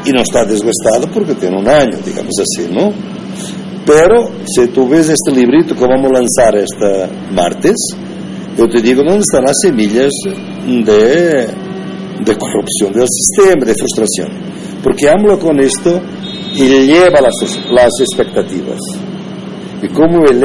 [0.04, 2.92] y no está desgastado porque tiene un año, digamos así, ¿no?
[3.86, 7.76] Pero si tú ves este librito que vamos a lanzar este martes,
[8.56, 10.12] yo te digo dónde están las semillas
[10.66, 11.46] de,
[12.24, 14.28] de corrupción del sistema, de frustración.
[14.82, 16.00] Porque hablo con esto
[16.54, 17.34] y lleva las,
[17.70, 18.78] las expectativas.
[19.80, 20.42] Y como él,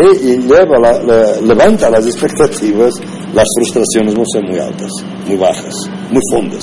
[0.47, 2.93] lleva la, levanta las expectativas,
[3.33, 4.91] las frustraciones van a ser muy altas,
[5.27, 5.75] muy bajas,
[6.11, 6.61] muy fondas.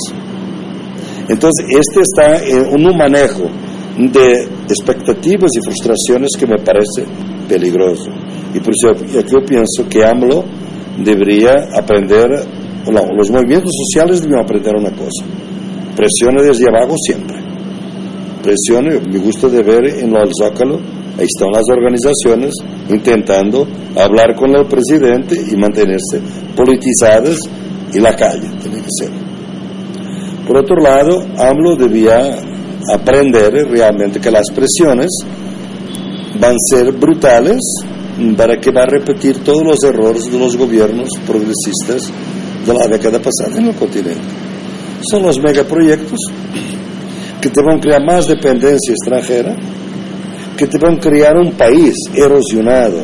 [1.29, 3.45] Entonces, este está en un manejo
[3.99, 7.05] de expectativas y frustraciones que me parece
[7.49, 8.11] peligroso.
[8.55, 10.45] Y por eso yo pienso que AMLO
[11.05, 12.29] debería aprender,
[12.87, 15.25] los movimientos sociales deben aprender una cosa,
[15.97, 17.37] presione desde abajo siempre.
[18.43, 20.81] Presione, me gusta de ver en lo del Zócalo,
[21.19, 22.55] ahí están las organizaciones
[22.89, 26.21] intentando hablar con el presidente y mantenerse
[26.57, 27.39] politizadas
[27.93, 29.11] y la calle, tiene que ser.
[30.47, 32.39] Por otro lado, AMLO debía
[32.93, 35.09] aprender realmente que las presiones
[36.41, 37.59] van a ser brutales
[38.37, 42.11] para que va a repetir todos los errores de los gobiernos progresistas
[42.67, 44.21] de la década pasada en el continente.
[45.11, 46.19] Son los megaproyectos
[47.41, 49.57] que te van a crear más dependencia extranjera,
[50.61, 53.03] que te van a crear un país erosionado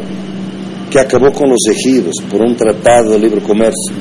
[0.91, 3.95] que acabó con los ejidos por un tratado de libre comercio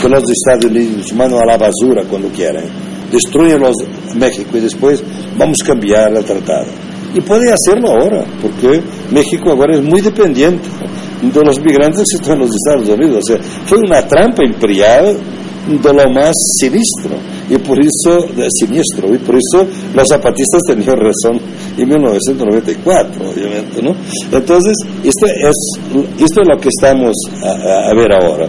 [0.00, 2.64] que los Estados Unidos mandan a la basura cuando quieren
[3.12, 3.76] destruyen los
[4.16, 5.04] México y después
[5.36, 6.68] vamos a cambiar el tratado.
[7.14, 10.66] Y puede hacerlo ahora, porque México ahora es muy dependiente
[11.20, 13.22] de los migrantes que están en los Estados Unidos.
[13.22, 15.18] O sea, fue una trampa imperial
[15.68, 17.18] de lo más sinistro
[17.50, 21.40] y por eso siniestro y por eso los zapatistas tenían razón
[21.76, 23.94] en 1994 obviamente no
[24.30, 24.74] entonces
[25.04, 25.56] esto es
[26.18, 28.48] esto es lo que estamos a ver ahora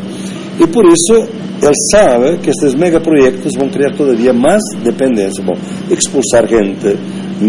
[0.60, 1.27] y por eso
[1.62, 6.95] él sabe que estos megaproyectos van a crear todavía más dependencia, van a expulsar gente,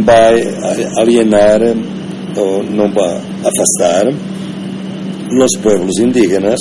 [0.08, 1.74] va a alienar
[2.36, 4.12] o no va a afastar
[5.30, 6.58] los pueblos indígenas.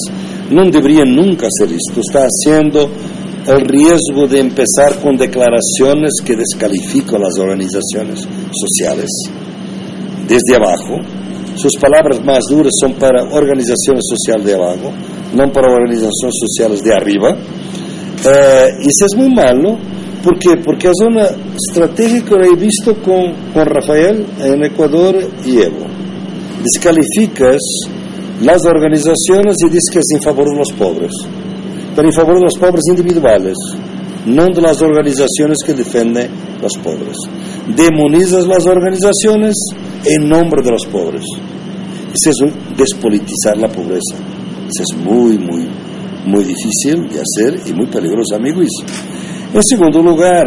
[0.50, 2.02] No debería nunca hacer esto.
[2.02, 2.90] Está haciendo
[3.48, 9.10] el riesgo de empezar con declaraciones que descalifican las organizaciones sociales
[10.28, 11.00] desde abajo.
[11.56, 14.92] Sus palabras más duras son para organizaciones sociales de abajo
[15.34, 17.32] no para organizaciones sociales de arriba.
[17.32, 19.78] Eh, y eso es muy malo,
[20.24, 25.86] ¿por Porque es una estrategia que he visto con, con Rafael en Ecuador y Evo.
[26.64, 27.62] Descalificas
[28.42, 31.12] las organizaciones y dices que es en favor de los pobres,
[31.96, 33.56] pero en favor de los pobres individuales,
[34.26, 36.30] no de las organizaciones que defienden
[36.62, 37.18] los pobres.
[37.76, 39.54] Demonizas las organizaciones
[40.06, 41.26] en nombre de los pobres.
[42.14, 44.16] Eso es despolitizar la pobreza
[44.82, 45.68] es muy, muy,
[46.26, 48.68] muy difícil de hacer y muy peligroso, amigos.
[49.54, 50.46] En segundo lugar,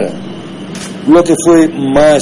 [1.09, 2.21] lo que fue más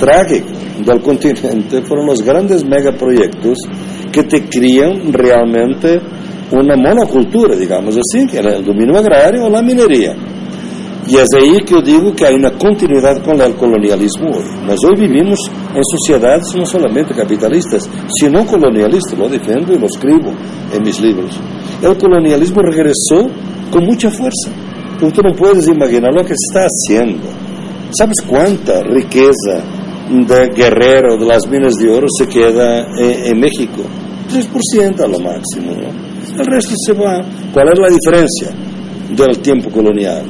[0.00, 0.48] trágico
[0.84, 3.58] del continente fueron los grandes megaproyectos
[4.12, 5.98] que te crían realmente
[6.52, 10.14] una monocultura, digamos así, que era el dominio agrario o la minería.
[11.08, 14.44] Y es ahí que yo digo que hay una continuidad con el colonialismo hoy.
[14.66, 15.38] Mas hoy vivimos
[15.74, 17.88] en sociedades no solamente capitalistas,
[18.20, 19.18] sino colonialistas.
[19.18, 20.30] Lo defiendo y lo escribo
[20.70, 21.40] en mis libros.
[21.82, 23.26] El colonialismo regresó
[23.70, 24.50] con mucha fuerza.
[25.00, 27.26] Tú no puedes imaginar lo que se está haciendo.
[27.96, 29.62] ¿Sabes cuánta riqueza
[30.10, 33.82] de guerrero de las minas de oro se queda en, en México?
[34.30, 35.72] 3% a lo máximo.
[35.72, 36.07] ¿no?
[36.38, 37.20] El resto se va.
[37.52, 38.50] ¿Cuál es la diferencia
[39.16, 40.22] del tiempo colonial?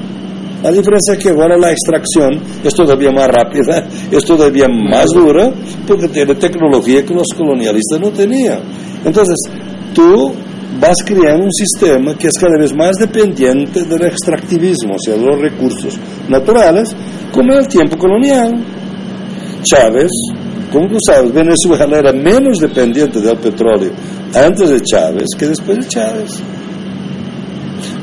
[0.63, 5.53] La diferencia es que ahora la extracción es todavía más rápida, es todavía más dura,
[5.87, 8.61] porque tiene tecnología que los colonialistas no tenían.
[9.05, 9.37] Entonces,
[9.95, 10.33] tú
[10.81, 15.25] vas creando un sistema que es cada vez más dependiente del extractivismo, o sea, de
[15.25, 15.99] los recursos
[16.29, 16.95] naturales,
[17.33, 18.53] como en el tiempo colonial.
[19.63, 20.11] Chávez,
[20.73, 23.91] como tú sabes, Venezuela era menos dependiente del petróleo
[24.35, 26.43] antes de Chávez que después de Chávez.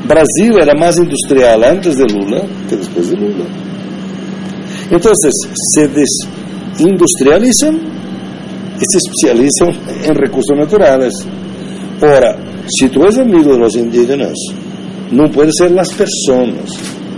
[0.06, 3.44] Brasil era más industrial antes de Lula que después de Lula.
[4.90, 5.32] Entonces,
[5.74, 9.70] se desindustrializan y se especializan
[10.04, 11.12] en recursos naturales.
[12.00, 12.36] Ahora,
[12.66, 14.34] si tú eres amigo de los indígenas,
[15.10, 16.70] no puede ser las personas,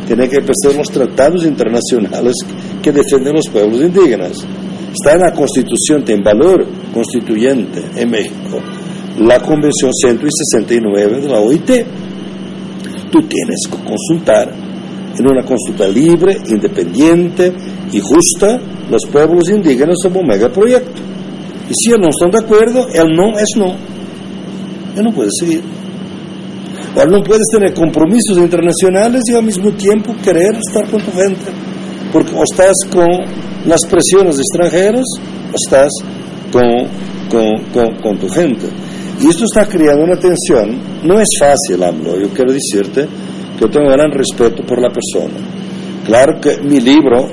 [0.06, 2.34] tiene que ser los tratados internacionales
[2.82, 4.44] que defienden los pueblos indígenas.
[4.92, 8.60] Está en la Constitución, tiene valor constituyente en México,
[9.18, 11.70] la Convención 169 de la OIT.
[13.10, 14.52] Tú tienes que consultar
[15.18, 17.52] en una consulta libre, independiente
[17.92, 18.60] y justa
[18.90, 21.02] los pueblos indígenas sobre un megaproyecto.
[21.68, 23.74] Y si no están de acuerdo, el no es no.
[24.96, 25.62] Él no puede seguir.
[26.96, 31.52] Ahora no puedes tener compromisos internacionales y al mismo tiempo querer estar con tu gente.
[32.12, 33.06] Porque o estás con
[33.66, 35.04] las presiones extranjeras
[35.52, 35.90] o estás
[36.52, 36.62] con,
[37.30, 38.66] con, con, tu gente.
[39.20, 40.78] Y esto está creando una tensión.
[41.04, 42.18] No es fácil, hablo.
[42.20, 43.02] Yo quiero decirte
[43.56, 45.38] que yo tengo gran respeto por la persona.
[46.06, 47.28] Claro que mi libro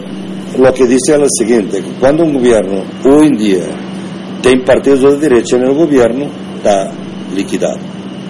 [0.58, 3.64] lo que dice es lo siguiente, que cuando un gobierno hoy en día
[4.42, 6.92] tiene partidos de derecha en el gobierno, está
[7.36, 7.78] liquidado,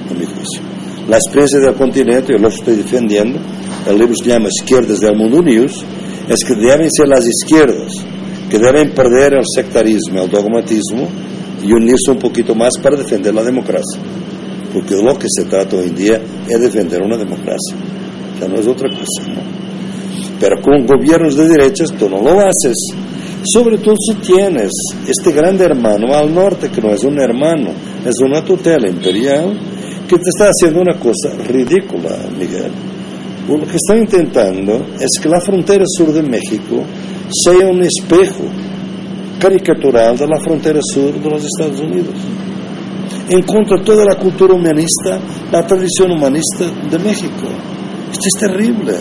[0.10, 0.62] en mi juicio.
[1.08, 3.39] La experiencia del continente, yo lo estoy defendiendo,
[3.88, 5.84] el libro se llama Izquierdas del Mundo News,
[6.28, 7.92] es que deben ser las izquierdas,
[8.50, 11.08] que deben perder el sectarismo, el dogmatismo
[11.64, 14.02] y unirse un poquito más para defender la democracia.
[14.74, 17.76] Porque lo que se trata hoy en día es defender una democracia,
[18.40, 19.30] ya no es otra cosa.
[19.30, 19.42] ¿no?
[20.40, 22.76] Pero con gobiernos de derechas tú no lo haces.
[23.54, 24.72] Sobre todo si tienes
[25.08, 27.72] este grande hermano al norte, que no es un hermano,
[28.04, 29.58] es una tutela imperial,
[30.08, 32.72] que te está haciendo una cosa ridícula, Miguel.
[33.48, 36.84] Lo que está intentando es que la frontera sur de México
[37.30, 38.46] sea un espejo
[39.39, 42.16] caricatural de la frontera sur de los Estados Unidos.
[43.30, 45.20] En contra de toda la cultura humanista,
[45.52, 47.48] la tradición humanista de México.
[48.12, 48.93] Esto es terrible.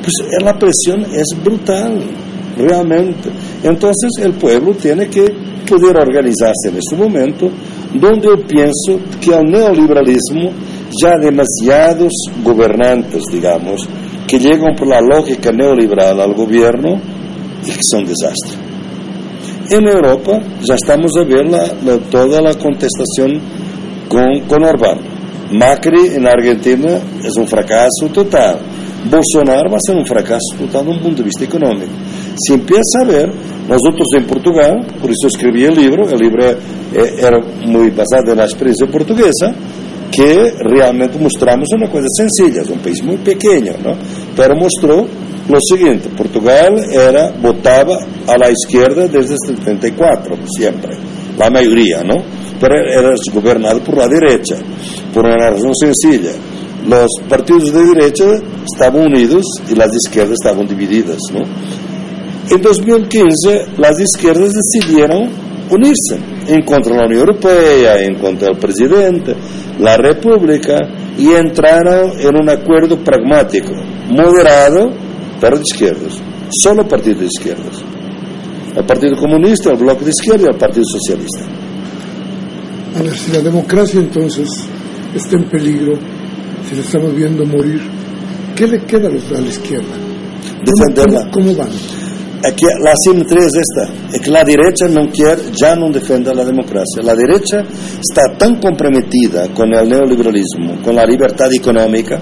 [0.00, 2.00] Pues la presión es brutal
[2.56, 3.30] realmente.
[3.62, 5.26] Entonces el pueblo tiene que
[5.68, 7.50] poder organizarse en este momento,
[7.94, 10.50] donde yo pienso que el neoliberalismo
[11.00, 12.12] ya demasiados
[12.42, 13.88] gobernantes, digamos,
[14.26, 17.00] que llegan por la lógica neoliberal al gobierno
[17.64, 18.58] y que son desastre.
[19.70, 21.46] En Europa ya estamos a ver
[22.10, 23.40] toda la contestación
[24.08, 24.98] con, con Orbán.
[25.52, 28.58] Macri en Argentina es un fracaso total.
[29.10, 31.92] Bolsonaro va a ser un fracaso total desde un punto de vista económico.
[32.36, 33.32] Si empieza a ver,
[33.68, 36.56] nosotros en Portugal, por eso escribí el libro, el libro eh,
[37.18, 39.52] era muy basado en la experiencia portuguesa,
[40.14, 43.96] que realmente mostramos una cosa sencilla, es un país muy pequeño, ¿no?
[44.36, 45.06] pero mostró
[45.48, 50.96] lo siguiente, Portugal era, votaba a la izquierda desde el 74, siempre,
[51.38, 52.22] la mayoría, ¿no?
[52.60, 54.56] pero era gobernado por la derecha,
[55.14, 56.32] por una razón sencilla,
[56.86, 58.24] los partidos de derecha
[58.70, 61.18] estaban unidos y las izquierdas estaban divididas.
[61.32, 61.40] ¿no?
[62.54, 65.30] En 2015 las izquierdas decidieron
[65.70, 69.34] unirse en contra de la Unión Europea, en contra del presidente,
[69.78, 70.76] la República,
[71.18, 73.72] y entraron en un acuerdo pragmático,
[74.08, 74.90] moderado,
[75.40, 76.20] pero de izquierdas,
[76.62, 77.82] solo partidos de izquierdas.
[78.76, 81.44] El Partido Comunista, el Bloque de Izquierda y el Partido Socialista.
[83.14, 84.48] si la democracia entonces
[85.14, 85.98] está en peligro,
[86.68, 87.82] si la estamos viendo morir,
[88.56, 89.94] ¿qué le queda a la izquierda?
[90.64, 91.30] Defenderla.
[91.30, 91.68] ¿Cómo, van?
[92.44, 96.44] Aquí la simetría es esta, es que la derecha no quiere, ya no defiende la
[96.44, 97.02] democracia.
[97.02, 97.62] La derecha
[98.00, 102.18] está tan comprometida con el neoliberalismo, con la libertad económica,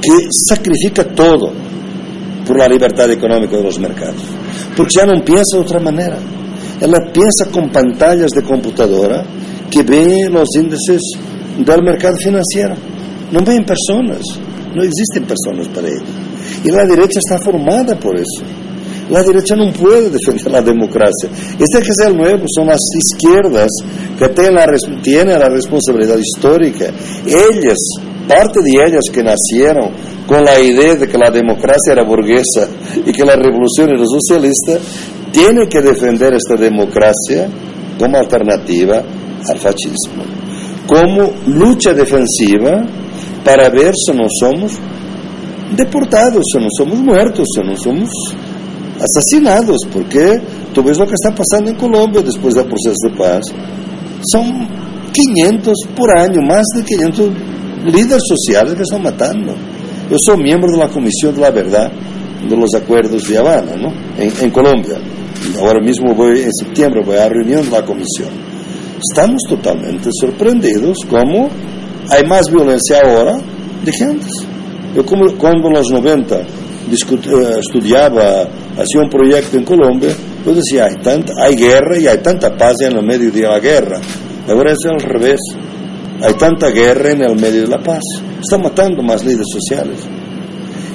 [0.00, 1.52] que sacrifica todo
[2.44, 4.22] por la libertad económica de los mercados.
[4.76, 6.18] Porque ya no piensa de otra manera.
[6.80, 9.24] Ella piensa con pantallas de computadora
[9.70, 11.00] que ven los índices
[11.64, 12.74] del mercado financiero
[13.34, 14.22] no ven personas,
[14.74, 16.04] no existen personas para ello.
[16.64, 18.44] Y la derecha está formada por eso.
[19.10, 21.28] La derecha no puede defender la democracia.
[21.58, 23.68] Este que es el nuevo, son las izquierdas
[24.18, 24.66] que tienen la,
[25.02, 26.86] tienen la responsabilidad histórica.
[27.26, 27.78] Ellas,
[28.26, 29.90] parte de ellas que nacieron
[30.26, 32.66] con la idea de que la democracia era burguesa
[33.04, 34.78] y que la revolución era socialista,
[35.30, 37.48] tienen que defender esta democracia
[37.98, 39.02] como alternativa
[39.46, 40.24] al fascismo,
[40.86, 42.82] como lucha defensiva
[43.44, 44.72] para ver si no somos
[45.76, 48.08] deportados, si no somos muertos, si no somos
[49.04, 50.40] asesinados, porque
[50.72, 53.44] tú ves lo que está pasando en Colombia después del proceso de paz.
[54.32, 54.66] Son
[55.12, 57.30] 500 por año, más de 500
[57.84, 59.54] líderes sociales que están matando.
[60.10, 61.90] Yo soy miembro de la Comisión de la Verdad
[62.48, 63.92] de Habana, ¿no?
[64.18, 64.98] en, en Colombia.
[65.58, 68.28] Ahora mismo voy, en septiembre, voy a la reunión de la comisión.
[69.10, 71.48] Estamos totalmente sorprendidos como
[72.10, 73.36] hay más violencia ahora
[73.84, 74.30] de que antes.
[74.94, 76.44] Yo como, cuando en los 90 eh,
[76.92, 78.42] estudiaba,
[78.76, 80.10] hacía un proyecto en Colombia,
[80.44, 83.58] yo decía, hay, tanta, hay guerra y hay tanta paz en el medio de la
[83.58, 84.00] guerra.
[84.48, 85.40] Ahora es al revés.
[86.22, 88.02] Hay tanta guerra en el medio de la paz.
[88.40, 90.00] Están matando más líderes sociales.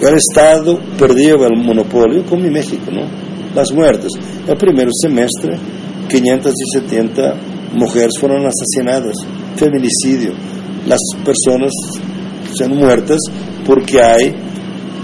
[0.01, 3.29] El Estado perdió el monopolio, como en México, ¿no?
[3.55, 4.11] las muertes.
[4.47, 5.57] El primer semestre,
[6.07, 7.33] 570
[7.73, 9.15] mujeres fueron asesinadas,
[9.55, 10.33] feminicidio.
[10.87, 11.71] Las personas
[12.53, 13.17] son muertas
[13.65, 14.33] porque hay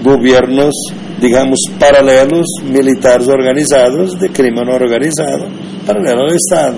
[0.06, 0.72] gobiernos,
[1.20, 5.48] digamos, paralelos, militares organizados, de crimen organizado,
[5.86, 6.78] paralelo al Estado.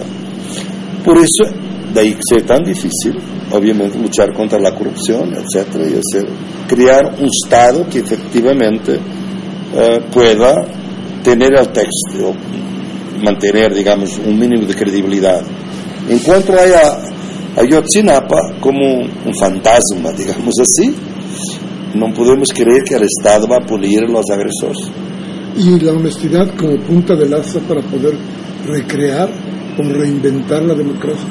[1.04, 1.54] Por eso,
[1.94, 3.20] de ahí que sea tan difícil,
[3.52, 5.68] obviamente, luchar contra la corrupción, etc.
[5.76, 6.30] Y hacer,
[6.68, 8.94] crear un Estado que efectivamente
[9.76, 10.66] eh, pueda
[11.22, 12.34] tener el texto,
[13.22, 15.42] mantener, digamos, un mínimo de credibilidad.
[16.10, 20.96] Encuentro a, a Yotzinapa como un fantasma, digamos así,
[21.98, 24.90] no podemos creer que el Estado va a pulir a los agresores.
[25.58, 28.14] Y la honestidad como punta de lanza para poder
[28.66, 29.30] recrear
[29.78, 31.28] o reinventar la democracia.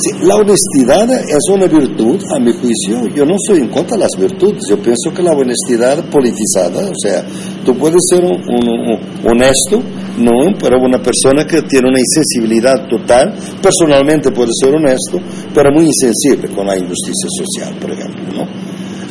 [0.00, 3.08] Sí, la honestidad es una virtud, a mi juicio.
[3.16, 4.62] Yo no soy en contra de las virtudes.
[4.70, 7.24] Yo pienso que la honestidad politizada, o sea,
[7.64, 9.82] tú puedes ser un, un, honesto,
[10.18, 15.18] no, pero una persona que tiene una insensibilidad total, personalmente puede ser honesto,
[15.52, 18.67] pero muy insensible con la injusticia social, por ejemplo, ¿no?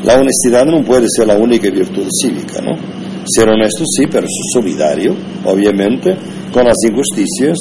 [0.07, 2.77] La honestidad no puede ser la única virtud cívica, ¿no?
[3.25, 6.15] Ser honesto sí, pero solidario, obviamente,
[6.49, 7.57] con las injusticias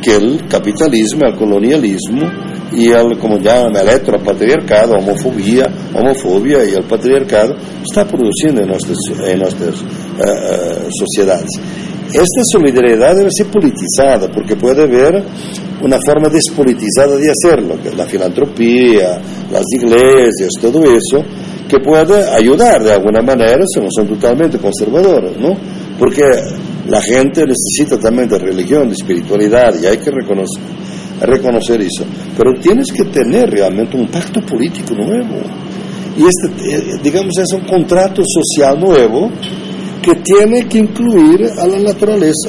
[0.00, 2.22] que el capitalismo, el colonialismo
[2.70, 8.98] y el, como llaman, el heteropatriarcado, homofobia, homofobia y el patriarcado está produciendo en nuestras,
[9.26, 11.50] en nuestras uh, sociedades.
[12.10, 15.24] Esta solidaridad debe ser politizada porque puede haber
[15.82, 19.20] una forma despolitizada de hacerlo, que la filantropía,
[19.50, 21.24] las iglesias, todo eso,
[21.68, 25.54] que puede ayudar de alguna manera si no son totalmente conservadores, ¿no?
[25.98, 26.22] Porque
[26.88, 30.62] la gente necesita también de religión, de espiritualidad, y hay que reconocer,
[31.20, 32.04] reconocer eso.
[32.36, 35.42] Pero tienes que tener realmente un pacto político nuevo.
[36.16, 39.30] Y este, digamos, es un contrato social nuevo
[40.02, 42.48] que tiene que incluir a la naturaleza.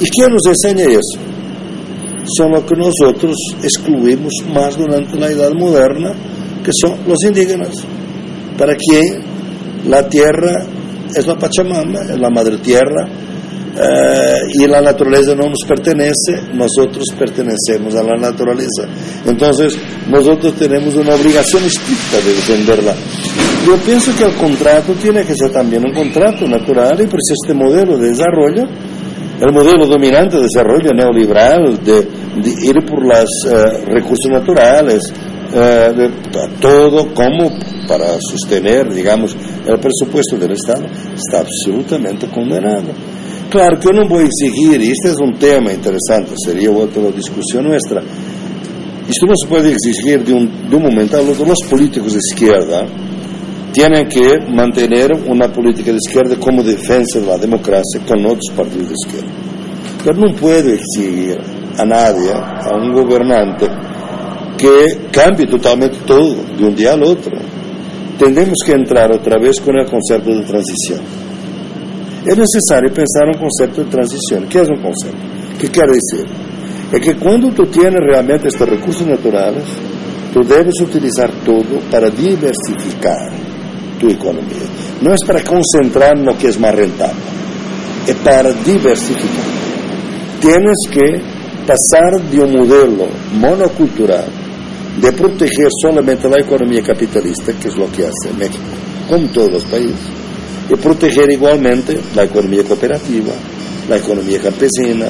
[0.00, 1.20] ¿Y quién nos enseña eso?
[2.36, 6.14] Son lo que nosotros excluimos más durante la edad moderna,
[6.62, 7.74] que son los indígenas,
[8.56, 9.22] para quien
[9.88, 10.64] la tierra
[11.14, 13.08] es la Pachamama, es la madre tierra,
[13.74, 18.84] eh, y la naturaleza no nos pertenece, nosotros pertenecemos a la naturaleza.
[19.26, 19.78] Entonces,
[20.10, 22.94] nosotros tenemos una obligación estricta de defenderla.
[23.66, 27.34] Yo pienso que el contrato tiene que ser también un contrato natural y por eso
[27.42, 28.64] este modelo de desarrollo,
[29.40, 32.02] el modelo dominante de desarrollo neoliberal, de,
[32.42, 35.12] de ir por los eh, recursos naturales,
[35.54, 36.10] eh, de,
[36.60, 37.50] todo como
[37.86, 39.36] para sostener, digamos,
[39.66, 42.88] el presupuesto del Estado, está absolutamente condenado.
[43.50, 47.02] Claro que yo no voy a exigir, y este es un tema interesante, sería otra
[47.10, 48.00] discusión nuestra,
[49.08, 51.44] esto no se puede exigir de un, de un momento al otro.
[51.44, 52.86] Los políticos de izquierda
[53.72, 58.88] tienen que mantener una política de izquierda como defensa de la democracia con otros partidos
[58.88, 59.32] de izquierda.
[60.04, 61.36] Pero no puedo exigir
[61.76, 63.66] a nadie, a un gobernante,
[64.62, 67.36] que cambie totalmente todo de un día al otro.
[68.16, 71.00] Tenemos que entrar otra vez con el concepto de transición.
[72.24, 74.46] Es necesario pensar un concepto de transición.
[74.48, 75.18] ¿Qué es un concepto?
[75.58, 76.24] ¿Qué quiere decir?
[76.92, 79.64] Es que cuando tú tienes realmente estos recursos naturales,
[80.32, 83.32] tú debes utilizar todo para diversificar
[83.98, 84.62] tu economía.
[85.00, 87.18] No es para concentrar en lo que es más rentable,
[88.06, 89.44] es para diversificar.
[90.40, 91.20] Tienes que
[91.66, 93.08] pasar de un modelo
[93.40, 94.26] monocultural
[95.00, 98.62] de proteger solamente la economía capitalista, que es lo que hace México,
[99.08, 99.96] como todos los países,
[100.68, 103.32] y proteger igualmente la economía cooperativa,
[103.88, 105.06] la economía campesina,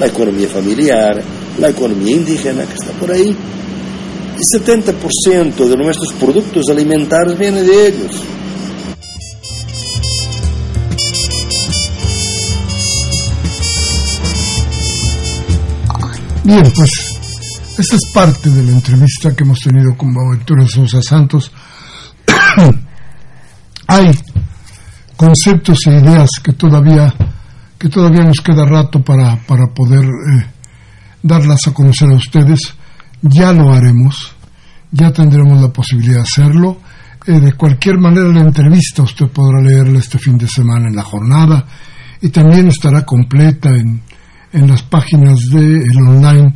[0.00, 1.22] la economía familiar,
[1.58, 3.34] la economía indígena que está por ahí.
[4.38, 8.22] Y 70% de nuestros productos alimentarios viene de ellos.
[16.44, 17.05] Bien, pues
[17.78, 21.52] esta es parte de la entrevista que hemos tenido con Boaventura Sosa Santos.
[23.88, 24.18] Hay
[25.16, 27.12] conceptos e ideas que todavía
[27.78, 30.46] que todavía nos queda rato para, para poder eh,
[31.22, 32.74] darlas a conocer a ustedes.
[33.20, 34.34] Ya lo haremos,
[34.90, 36.78] ya tendremos la posibilidad de hacerlo.
[37.26, 41.02] Eh, de cualquier manera, la entrevista usted podrá leerla este fin de semana en la
[41.02, 41.66] jornada
[42.22, 44.00] y también estará completa en,
[44.54, 46.54] en las páginas de el online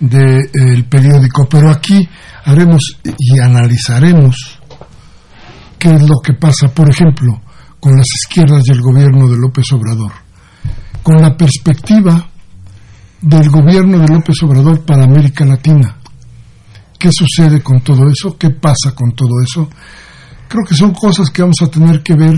[0.00, 1.46] del periódico.
[1.48, 2.08] Pero aquí
[2.44, 4.58] haremos y analizaremos
[5.78, 7.40] qué es lo que pasa, por ejemplo,
[7.78, 10.12] con las izquierdas y el gobierno de López Obrador,
[11.02, 12.28] con la perspectiva
[13.20, 15.96] del gobierno de López Obrador para América Latina.
[16.98, 18.36] ¿Qué sucede con todo eso?
[18.36, 19.68] ¿Qué pasa con todo eso?
[20.48, 22.34] Creo que son cosas que vamos a tener que ver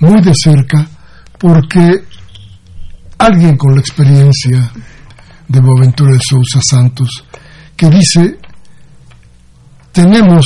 [0.00, 0.86] muy de cerca
[1.38, 2.04] porque
[3.18, 4.70] alguien con la experiencia
[5.54, 7.24] de Boaventura de Sousa Santos
[7.76, 8.38] que dice,
[9.92, 10.44] tenemos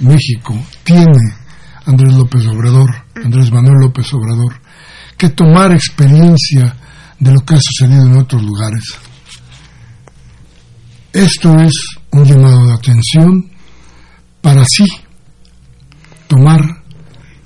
[0.00, 1.34] México, tiene
[1.84, 2.90] Andrés López Obrador,
[3.24, 4.60] Andrés Manuel López Obrador,
[5.16, 6.76] que tomar experiencia
[7.18, 8.84] de lo que ha sucedido en otros lugares.
[11.12, 11.72] Esto es
[12.12, 13.50] un llamado de atención
[14.40, 14.86] para sí
[16.28, 16.60] tomar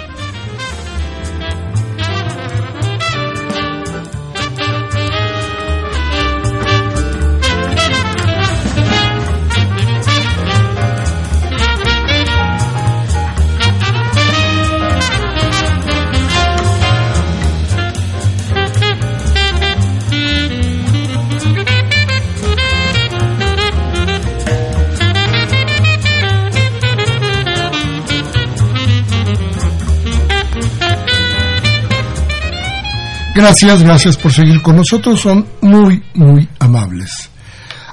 [33.34, 35.20] Gracias, gracias por seguir con nosotros.
[35.20, 37.30] Son muy, muy amables.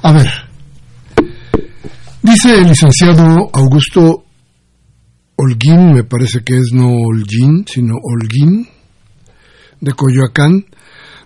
[0.04, 0.30] A ver,
[2.22, 4.24] dice el licenciado Augusto
[5.36, 8.68] Holguín, me parece que es no Holguín, sino Holguín,
[9.80, 10.64] de Coyoacán,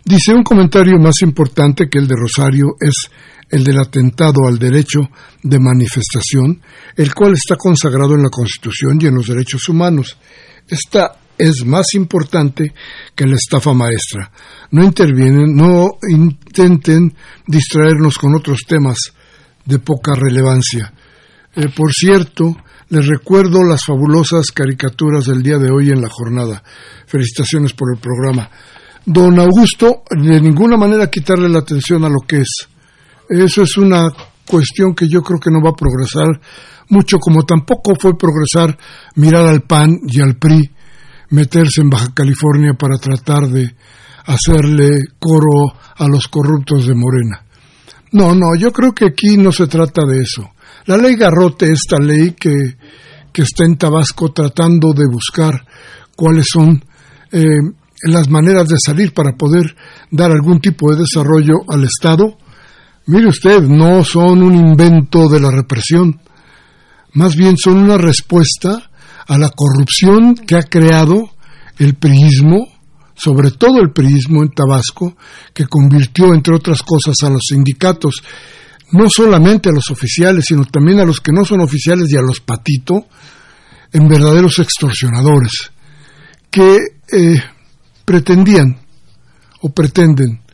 [0.05, 3.09] dice un comentario más importante que el de Rosario es
[3.49, 5.01] el del atentado al derecho
[5.43, 6.61] de manifestación,
[6.95, 10.17] el cual está consagrado en la Constitución y en los derechos humanos.
[10.69, 12.73] Esta es más importante
[13.15, 14.31] que la estafa maestra.
[14.71, 17.13] No intervienen, no intenten
[17.47, 18.97] distraernos con otros temas
[19.65, 20.93] de poca relevancia.
[21.55, 22.55] Eh, por cierto,
[22.89, 26.63] les recuerdo las fabulosas caricaturas del día de hoy en la jornada.
[27.07, 28.49] Felicitaciones por el programa.
[29.05, 32.67] Don Augusto, de ninguna manera quitarle la atención a lo que es.
[33.29, 34.07] Eso es una
[34.47, 36.39] cuestión que yo creo que no va a progresar
[36.89, 38.77] mucho, como tampoco fue progresar
[39.15, 40.74] mirar al PAN y al PRI
[41.29, 43.75] meterse en Baja California para tratar de
[44.25, 47.45] hacerle coro a los corruptos de Morena.
[48.11, 50.51] No, no, yo creo que aquí no se trata de eso.
[50.85, 52.53] La ley Garrote, esta ley que,
[53.33, 55.65] que está en Tabasco tratando de buscar
[56.15, 56.83] cuáles son
[57.31, 57.57] eh,
[58.03, 59.75] las maneras de salir para poder
[60.11, 62.37] dar algún tipo de desarrollo al Estado,
[63.07, 66.19] mire usted, no son un invento de la represión,
[67.13, 68.91] más bien son una respuesta
[69.27, 71.31] a la corrupción que ha creado
[71.77, 72.67] el priismo,
[73.15, 75.15] sobre todo el priismo en Tabasco,
[75.53, 78.23] que convirtió, entre otras cosas, a los sindicatos,
[78.91, 82.21] no solamente a los oficiales, sino también a los que no son oficiales y a
[82.21, 83.07] los patito,
[83.91, 85.71] en verdaderos extorsionadores,
[86.51, 86.77] que
[87.11, 87.41] eh,
[88.03, 88.77] pretendían
[89.61, 90.44] o pretenden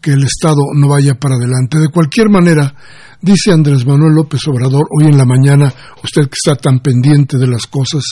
[0.00, 1.78] que el Estado no vaya para adelante.
[1.78, 2.74] De cualquier manera,
[3.20, 5.74] Dice Andrés Manuel López Obrador hoy en la mañana,
[6.04, 8.04] usted que está tan pendiente de las cosas,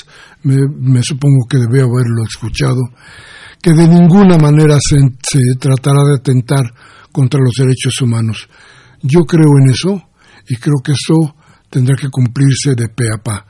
[0.42, 2.80] me, supongo que debe haberlo escuchado,
[3.62, 6.74] que de ninguna manera se, se tratará de atentar
[7.12, 8.48] contra los derechos humanos.
[9.00, 10.08] Yo creo en eso
[10.48, 11.36] y creo que esto
[11.70, 13.46] tendrá que cumplirse de pe a pa.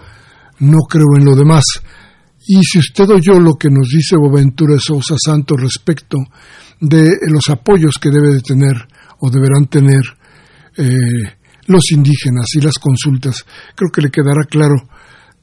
[0.59, 1.65] No creo en lo demás.
[2.47, 6.19] Y si usted oyó lo que nos dice Boaventura Sousa Santos respecto
[6.81, 8.75] de los apoyos que debe de tener
[9.21, 10.03] o deberán tener
[10.77, 14.77] eh, los indígenas y las consultas, creo que le quedará claro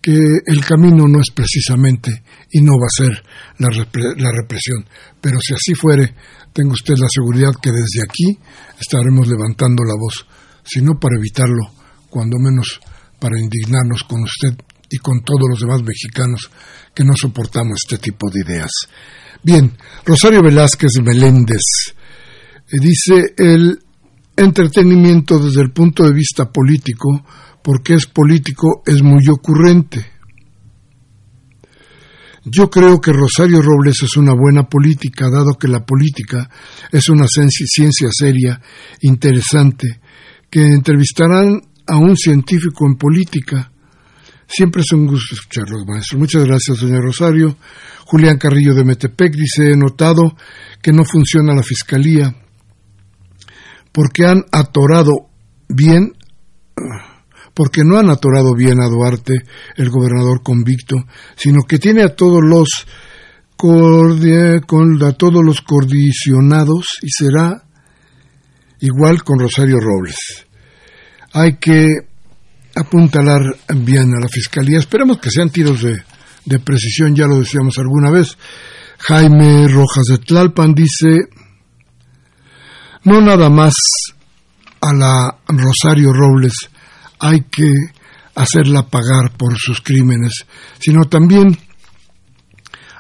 [0.01, 0.15] que
[0.45, 3.23] el camino no es precisamente y no va a ser
[3.57, 4.86] la, la, represión.
[5.21, 6.13] Pero si así fuere,
[6.51, 8.38] tenga usted la seguridad que desde aquí
[8.79, 10.27] estaremos levantando la voz,
[10.63, 11.71] si no para evitarlo,
[12.09, 12.81] cuando menos
[13.17, 14.53] para indignarnos con usted
[14.89, 16.51] y con todos los demás mexicanos
[16.93, 18.71] que no soportamos este tipo de ideas.
[19.43, 19.73] Bien,
[20.05, 21.93] Rosario Velázquez Meléndez
[22.65, 23.77] eh, dice el
[24.37, 27.25] entretenimiento desde el punto de vista político,
[27.61, 30.13] porque es político, es muy ocurrente.
[32.45, 36.49] Yo creo que Rosario Robles es una buena política, dado que la política
[36.91, 38.61] es una ciencia seria,
[39.01, 39.99] interesante,
[40.49, 43.72] que entrevistarán a un científico en política.
[44.56, 46.20] Siempre es un gusto escucharlos, maestro.
[46.20, 47.58] Muchas gracias, señor Rosario.
[48.06, 50.38] Julián Carrillo de Metepec dice, he notado
[50.80, 52.36] que no funciona la fiscalía
[53.91, 55.30] porque han atorado
[55.68, 56.14] bien
[57.56, 59.34] porque no han atorado bien a Duarte,
[59.76, 60.97] el gobernador convicto,
[61.36, 62.70] sino que tiene a todos los
[63.58, 67.64] a todos los condicionados y será
[68.82, 70.45] igual con Rosario Robles.
[71.32, 72.12] Hay que
[72.76, 73.41] apuntalar
[73.76, 74.80] bien a la fiscalía.
[74.80, 76.03] Esperemos que sean tiros de,
[76.45, 78.38] de precisión, ya lo decíamos alguna vez.
[78.99, 81.28] Jaime Rojas de Tlalpan dice,
[83.03, 83.74] no nada más
[84.82, 86.53] a la Rosario Robles
[87.19, 87.71] hay que
[88.36, 90.45] hacerla pagar por sus crímenes,
[90.80, 91.57] sino también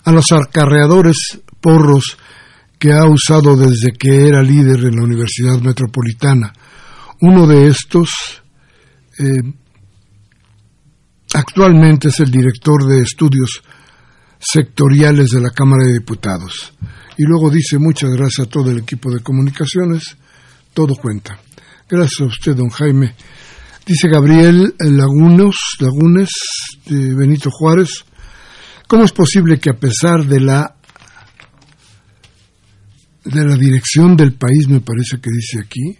[0.05, 2.17] a los acarreadores porros
[2.77, 6.53] que ha usado desde que era líder en la Universidad Metropolitana.
[7.21, 8.09] Uno de estos
[9.19, 9.41] eh,
[11.33, 13.61] actualmente es el director de estudios
[14.39, 16.73] sectoriales de la Cámara de Diputados.
[17.17, 20.17] Y luego dice muchas gracias a todo el equipo de comunicaciones,
[20.73, 21.39] todo cuenta.
[21.89, 23.15] Gracias a usted, don Jaime.
[23.85, 26.29] Dice Gabriel Lagunos, Lagunes
[26.85, 28.05] de Benito Juárez,
[28.87, 30.75] ¿cómo es posible que a pesar de la
[33.25, 35.97] de la dirección del país, me parece que dice aquí,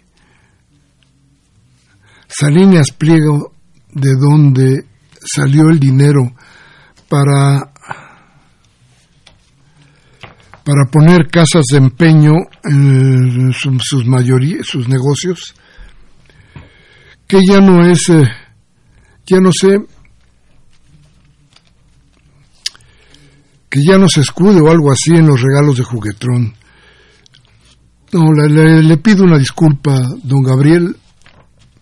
[2.28, 3.54] Salinas Pliego,
[3.92, 4.84] de donde
[5.24, 6.22] salió el dinero
[7.08, 7.72] para
[10.64, 12.32] para poner casas de empeño
[12.64, 14.04] en sus, sus,
[14.62, 15.54] sus negocios,
[17.26, 18.26] que ya no es, eh,
[19.26, 19.76] ya no sé,
[23.68, 26.54] que ya no se escude o algo así en los regalos de juguetrón.
[28.12, 30.96] No, le, pido una disculpa, don Gabriel,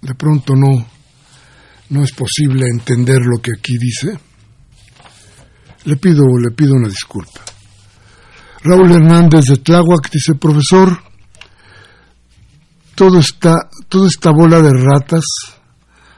[0.00, 0.86] de pronto no,
[1.92, 4.18] no es posible entender lo que aquí dice.
[5.84, 7.40] Le pido, le pido una disculpa.
[8.64, 10.96] Raúl Hernández de Tláhuac dice, profesor,
[12.94, 15.24] todo está, toda esta bola de ratas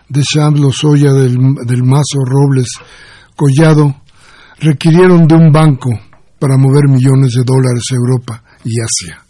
[0.08, 2.68] de Sham, Lozoya, del, del Mazo, Robles,
[3.34, 4.02] Collado,
[4.60, 5.90] requirieron de un banco
[6.38, 9.24] para mover millones de dólares a Europa y Asia.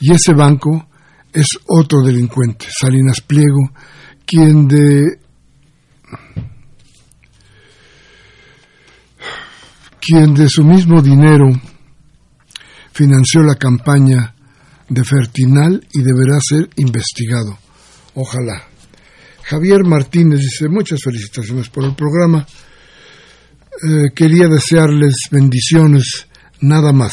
[0.00, 0.88] Y ese banco
[1.32, 3.70] es otro delincuente, Salinas Pliego,
[4.26, 5.20] quien de
[10.00, 11.48] quien de su mismo dinero
[12.92, 14.34] financió la campaña
[14.88, 17.56] de Fertinal y deberá ser investigado.
[18.14, 18.66] Ojalá.
[19.44, 22.46] Javier Martínez dice, muchas felicitaciones por el programa.
[23.88, 26.26] Eh, quería desearles bendiciones,
[26.60, 27.12] nada más.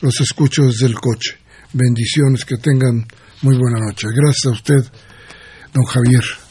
[0.00, 1.36] Los escucho desde el coche.
[1.72, 3.06] Bendiciones, que tengan
[3.42, 4.08] muy buena noche.
[4.14, 4.84] Gracias a usted,
[5.72, 6.43] don Javier.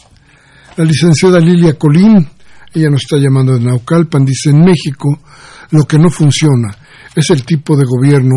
[0.76, 2.28] La licenciada Lilia Colín,
[2.74, 5.20] ella nos está llamando de Naucalpan, dice, en México
[5.70, 6.76] lo que no funciona
[7.16, 8.36] es el tipo de gobierno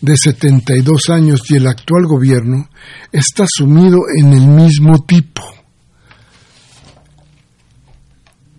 [0.00, 2.68] de 72 años y el actual gobierno
[3.12, 5.42] está sumido en el mismo tipo.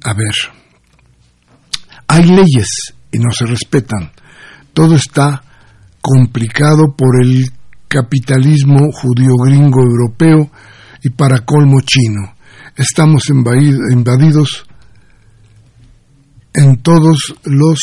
[0.04, 0.36] A ver,
[2.08, 4.12] hay leyes y no se respetan.
[4.74, 5.44] Todo está
[6.00, 7.50] complicado por el
[7.88, 10.52] capitalismo judío gringo europeo
[11.02, 12.37] y para colmo chino.
[12.78, 14.68] Estamos invadidos
[16.54, 17.80] en todos los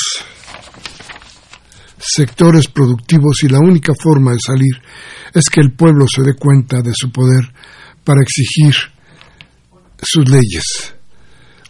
[1.99, 4.81] sectores productivos y la única forma de salir
[5.35, 7.43] es que el pueblo se dé cuenta de su poder
[8.05, 8.73] para exigir
[10.01, 10.95] sus leyes.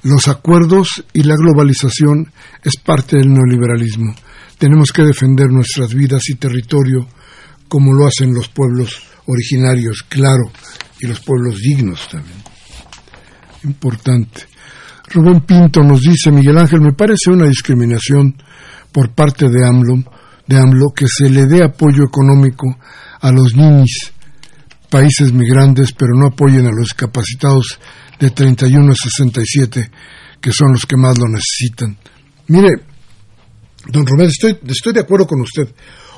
[0.03, 2.31] Los acuerdos y la globalización
[2.63, 4.15] es parte del neoliberalismo.
[4.59, 7.09] Tenemos que defender nuestras vidas y territorio
[7.69, 10.53] como lo hacen los pueblos originarios, claro,
[11.01, 12.44] y los pueblos dignos también.
[13.65, 14.47] Importante.
[15.13, 18.35] Rubén Pinto nos dice, Miguel Ángel, me parece una discriminación
[18.93, 20.05] por parte de AMLO
[20.47, 22.67] de AMLO que se le dé apoyo económico
[23.21, 24.13] a los niños,
[24.91, 27.79] países migrantes, pero no apoyen a los discapacitados
[28.21, 29.91] de 31 a 67,
[30.41, 31.97] que son los que más lo necesitan.
[32.49, 32.69] Mire,
[33.89, 35.75] don Romero, estoy, estoy de acuerdo con usted.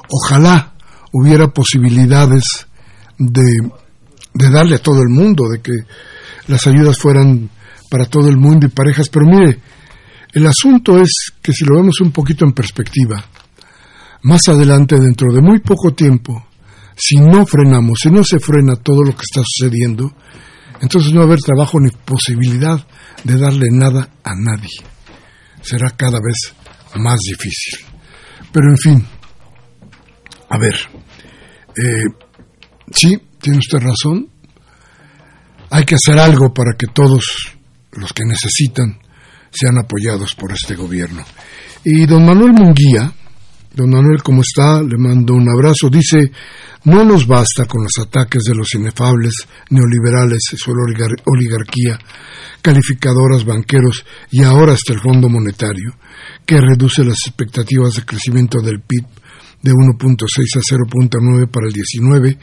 [0.09, 0.75] Ojalá
[1.13, 2.67] hubiera posibilidades
[3.19, 3.71] de,
[4.35, 5.73] de darle a todo el mundo, de que
[6.49, 7.51] las ayudas fueran
[7.91, 9.61] para todo el mundo y parejas, pero mire,
[10.33, 13.25] El asunto es que si lo vemos un poquito en perspectiva,
[14.23, 16.47] más adelante, dentro de muy poco tiempo,
[16.95, 20.13] si no frenamos, si no se frena todo lo que está sucediendo,
[20.81, 22.87] entonces no va a haber trabajo ni posibilidad
[23.25, 24.77] de darle nada a nadie.
[25.63, 26.53] Será cada vez
[26.97, 27.87] más difícil.
[28.53, 29.07] Pero en fin,
[30.51, 30.75] a ver,
[31.77, 32.13] eh,
[32.93, 34.29] sí, tiene usted razón,
[35.71, 37.57] hay que hacer algo para que todos
[37.93, 38.99] los que necesitan
[39.51, 41.25] sean apoyados por este gobierno.
[41.85, 43.13] Y don Manuel Munguía,
[43.75, 44.83] don Manuel, ¿cómo está?
[44.83, 45.89] Le mando un abrazo.
[45.89, 46.31] Dice,
[46.85, 49.35] no nos basta con los ataques de los inefables
[49.71, 51.99] neoliberales su oligarquía,
[52.63, 55.95] calificadoras, banqueros y ahora hasta el Fondo Monetario,
[56.45, 59.05] que reduce las expectativas de crecimiento del PIB
[59.63, 62.39] de 1.6 a 0.9 para el 19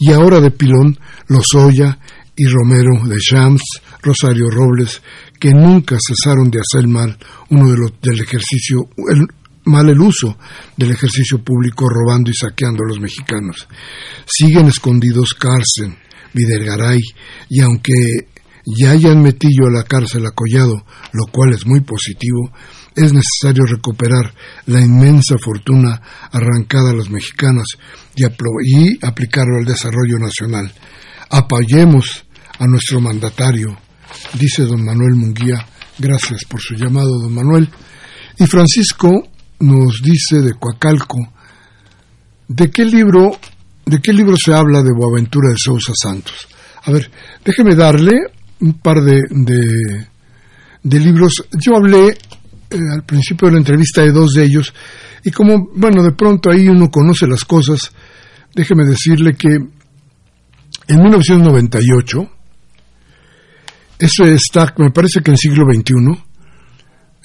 [0.00, 0.98] y ahora de pilón
[1.28, 1.98] Lozoya
[2.36, 3.62] y Romero de Shams,
[4.02, 5.00] Rosario Robles,
[5.38, 7.16] que nunca cesaron de hacer mal
[7.50, 9.26] uno de los del ejercicio, el,
[9.64, 10.36] mal el uso
[10.76, 13.68] del ejercicio público robando y saqueando a los mexicanos.
[14.26, 15.96] Siguen escondidos Carsten,
[16.32, 17.00] Videgaray,
[17.50, 17.92] y aunque
[18.66, 22.50] ya hayan metido a la cárcel a Collado, lo cual es muy positivo,
[22.96, 24.34] es necesario recuperar
[24.66, 26.00] la inmensa fortuna
[26.32, 27.66] arrancada a los mexicanos
[28.14, 30.72] y, y aplicarlo al desarrollo nacional.
[31.30, 32.23] Apoyemos
[32.58, 33.76] a nuestro mandatario,
[34.34, 35.66] dice don Manuel Munguía.
[35.98, 37.68] Gracias por su llamado, don Manuel.
[38.38, 39.28] Y Francisco
[39.60, 41.18] nos dice de Coacalco,
[42.48, 43.38] ¿de qué libro,
[43.86, 46.48] de qué libro se habla de Boaventura de Sousa Santos?
[46.84, 47.10] A ver,
[47.44, 48.12] déjeme darle
[48.60, 49.22] un par de,
[50.82, 51.44] de, libros.
[51.60, 54.74] Yo hablé eh, al principio de la entrevista de dos de ellos
[55.24, 57.92] y como, bueno, de pronto ahí uno conoce las cosas,
[58.54, 62.30] déjeme decirle que en 1998,
[64.04, 65.94] eso está, me parece que en siglo XXI,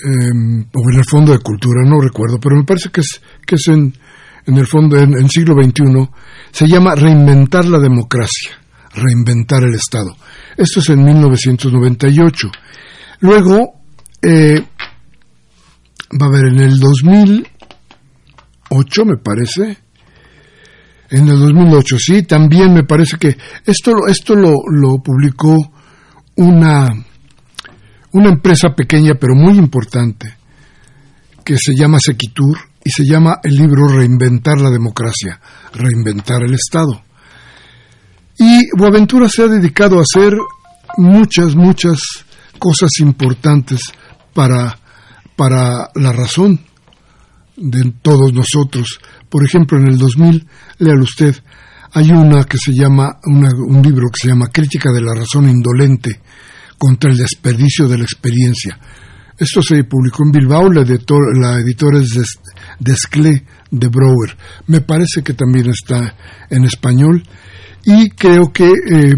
[0.05, 3.55] em, o en el Fondo de Cultura, no recuerdo, pero me parece que es, que
[3.55, 3.93] es en,
[4.45, 5.83] en el fondo, en, siglo XXI,
[6.51, 8.51] se llama Reinventar la democracia,
[8.93, 10.15] reinventar el Estado.
[10.55, 12.49] Esto es en 1998.
[13.19, 13.81] Luego,
[14.21, 14.63] eh,
[16.19, 19.77] va a haber en el 2008, me parece,
[21.09, 25.73] en el 2008, sí, también me parece que esto, esto lo, lo publicó
[26.39, 26.89] una,
[28.13, 30.37] una empresa pequeña pero muy importante
[31.43, 35.39] que se llama Sequitur y se llama el libro Reinventar la democracia,
[35.73, 37.03] reinventar el Estado.
[38.37, 40.33] Y Boaventura se ha dedicado a hacer
[40.97, 41.99] muchas, muchas
[42.57, 43.81] cosas importantes
[44.33, 44.79] para,
[45.35, 46.61] para la razón
[47.57, 48.99] de todos nosotros.
[49.27, 51.35] Por ejemplo, en el 2000, léalo usted,
[51.93, 56.19] hay una que se llama, un libro que se llama Crítica de la razón indolente
[56.77, 58.79] contra el desperdicio de la experiencia.
[59.37, 62.39] Esto se publicó en Bilbao, la, editor, la editora es
[62.79, 64.35] Desclé de Brouwer.
[64.67, 66.15] Me parece que también está
[66.49, 67.23] en español
[67.85, 69.15] y creo que, eh,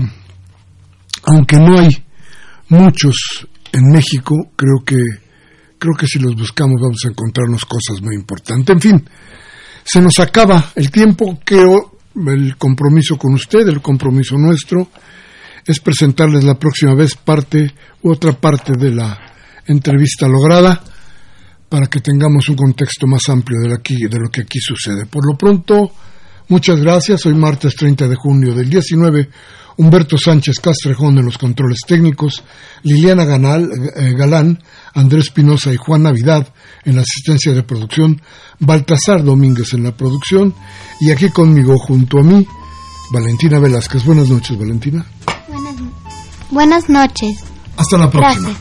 [1.24, 1.90] aunque no hay
[2.70, 4.98] muchos en México, creo que
[5.82, 8.76] creo que si los buscamos vamos a encontrarnos cosas muy importantes.
[8.76, 9.10] En fin,
[9.84, 14.88] se nos acaba el tiempo, creo, el compromiso con usted, el compromiso nuestro,
[15.66, 19.20] es presentarles la próxima vez parte u otra parte de la
[19.68, 20.82] entrevista lograda
[21.70, 23.70] para que tengamos un contexto más amplio de,
[24.10, 25.06] de lo que aquí sucede.
[25.06, 25.92] Por lo pronto,
[26.50, 27.26] muchas gracias.
[27.26, 29.30] Hoy martes 30 de junio del 19
[29.82, 32.44] Humberto Sánchez Castrejón en los controles técnicos,
[32.84, 34.62] Liliana Ganal, eh, Galán,
[34.94, 36.48] Andrés Pinoza y Juan Navidad
[36.86, 38.22] en la asistencia de producción,
[38.60, 40.54] Baltasar Domínguez en la producción
[41.00, 42.46] y aquí conmigo junto a mí,
[43.12, 44.06] Valentina Velázquez.
[44.06, 45.04] Buenas noches, Valentina.
[45.48, 45.76] Buenas,
[46.52, 47.40] buenas noches.
[47.76, 48.56] Hasta la próxima.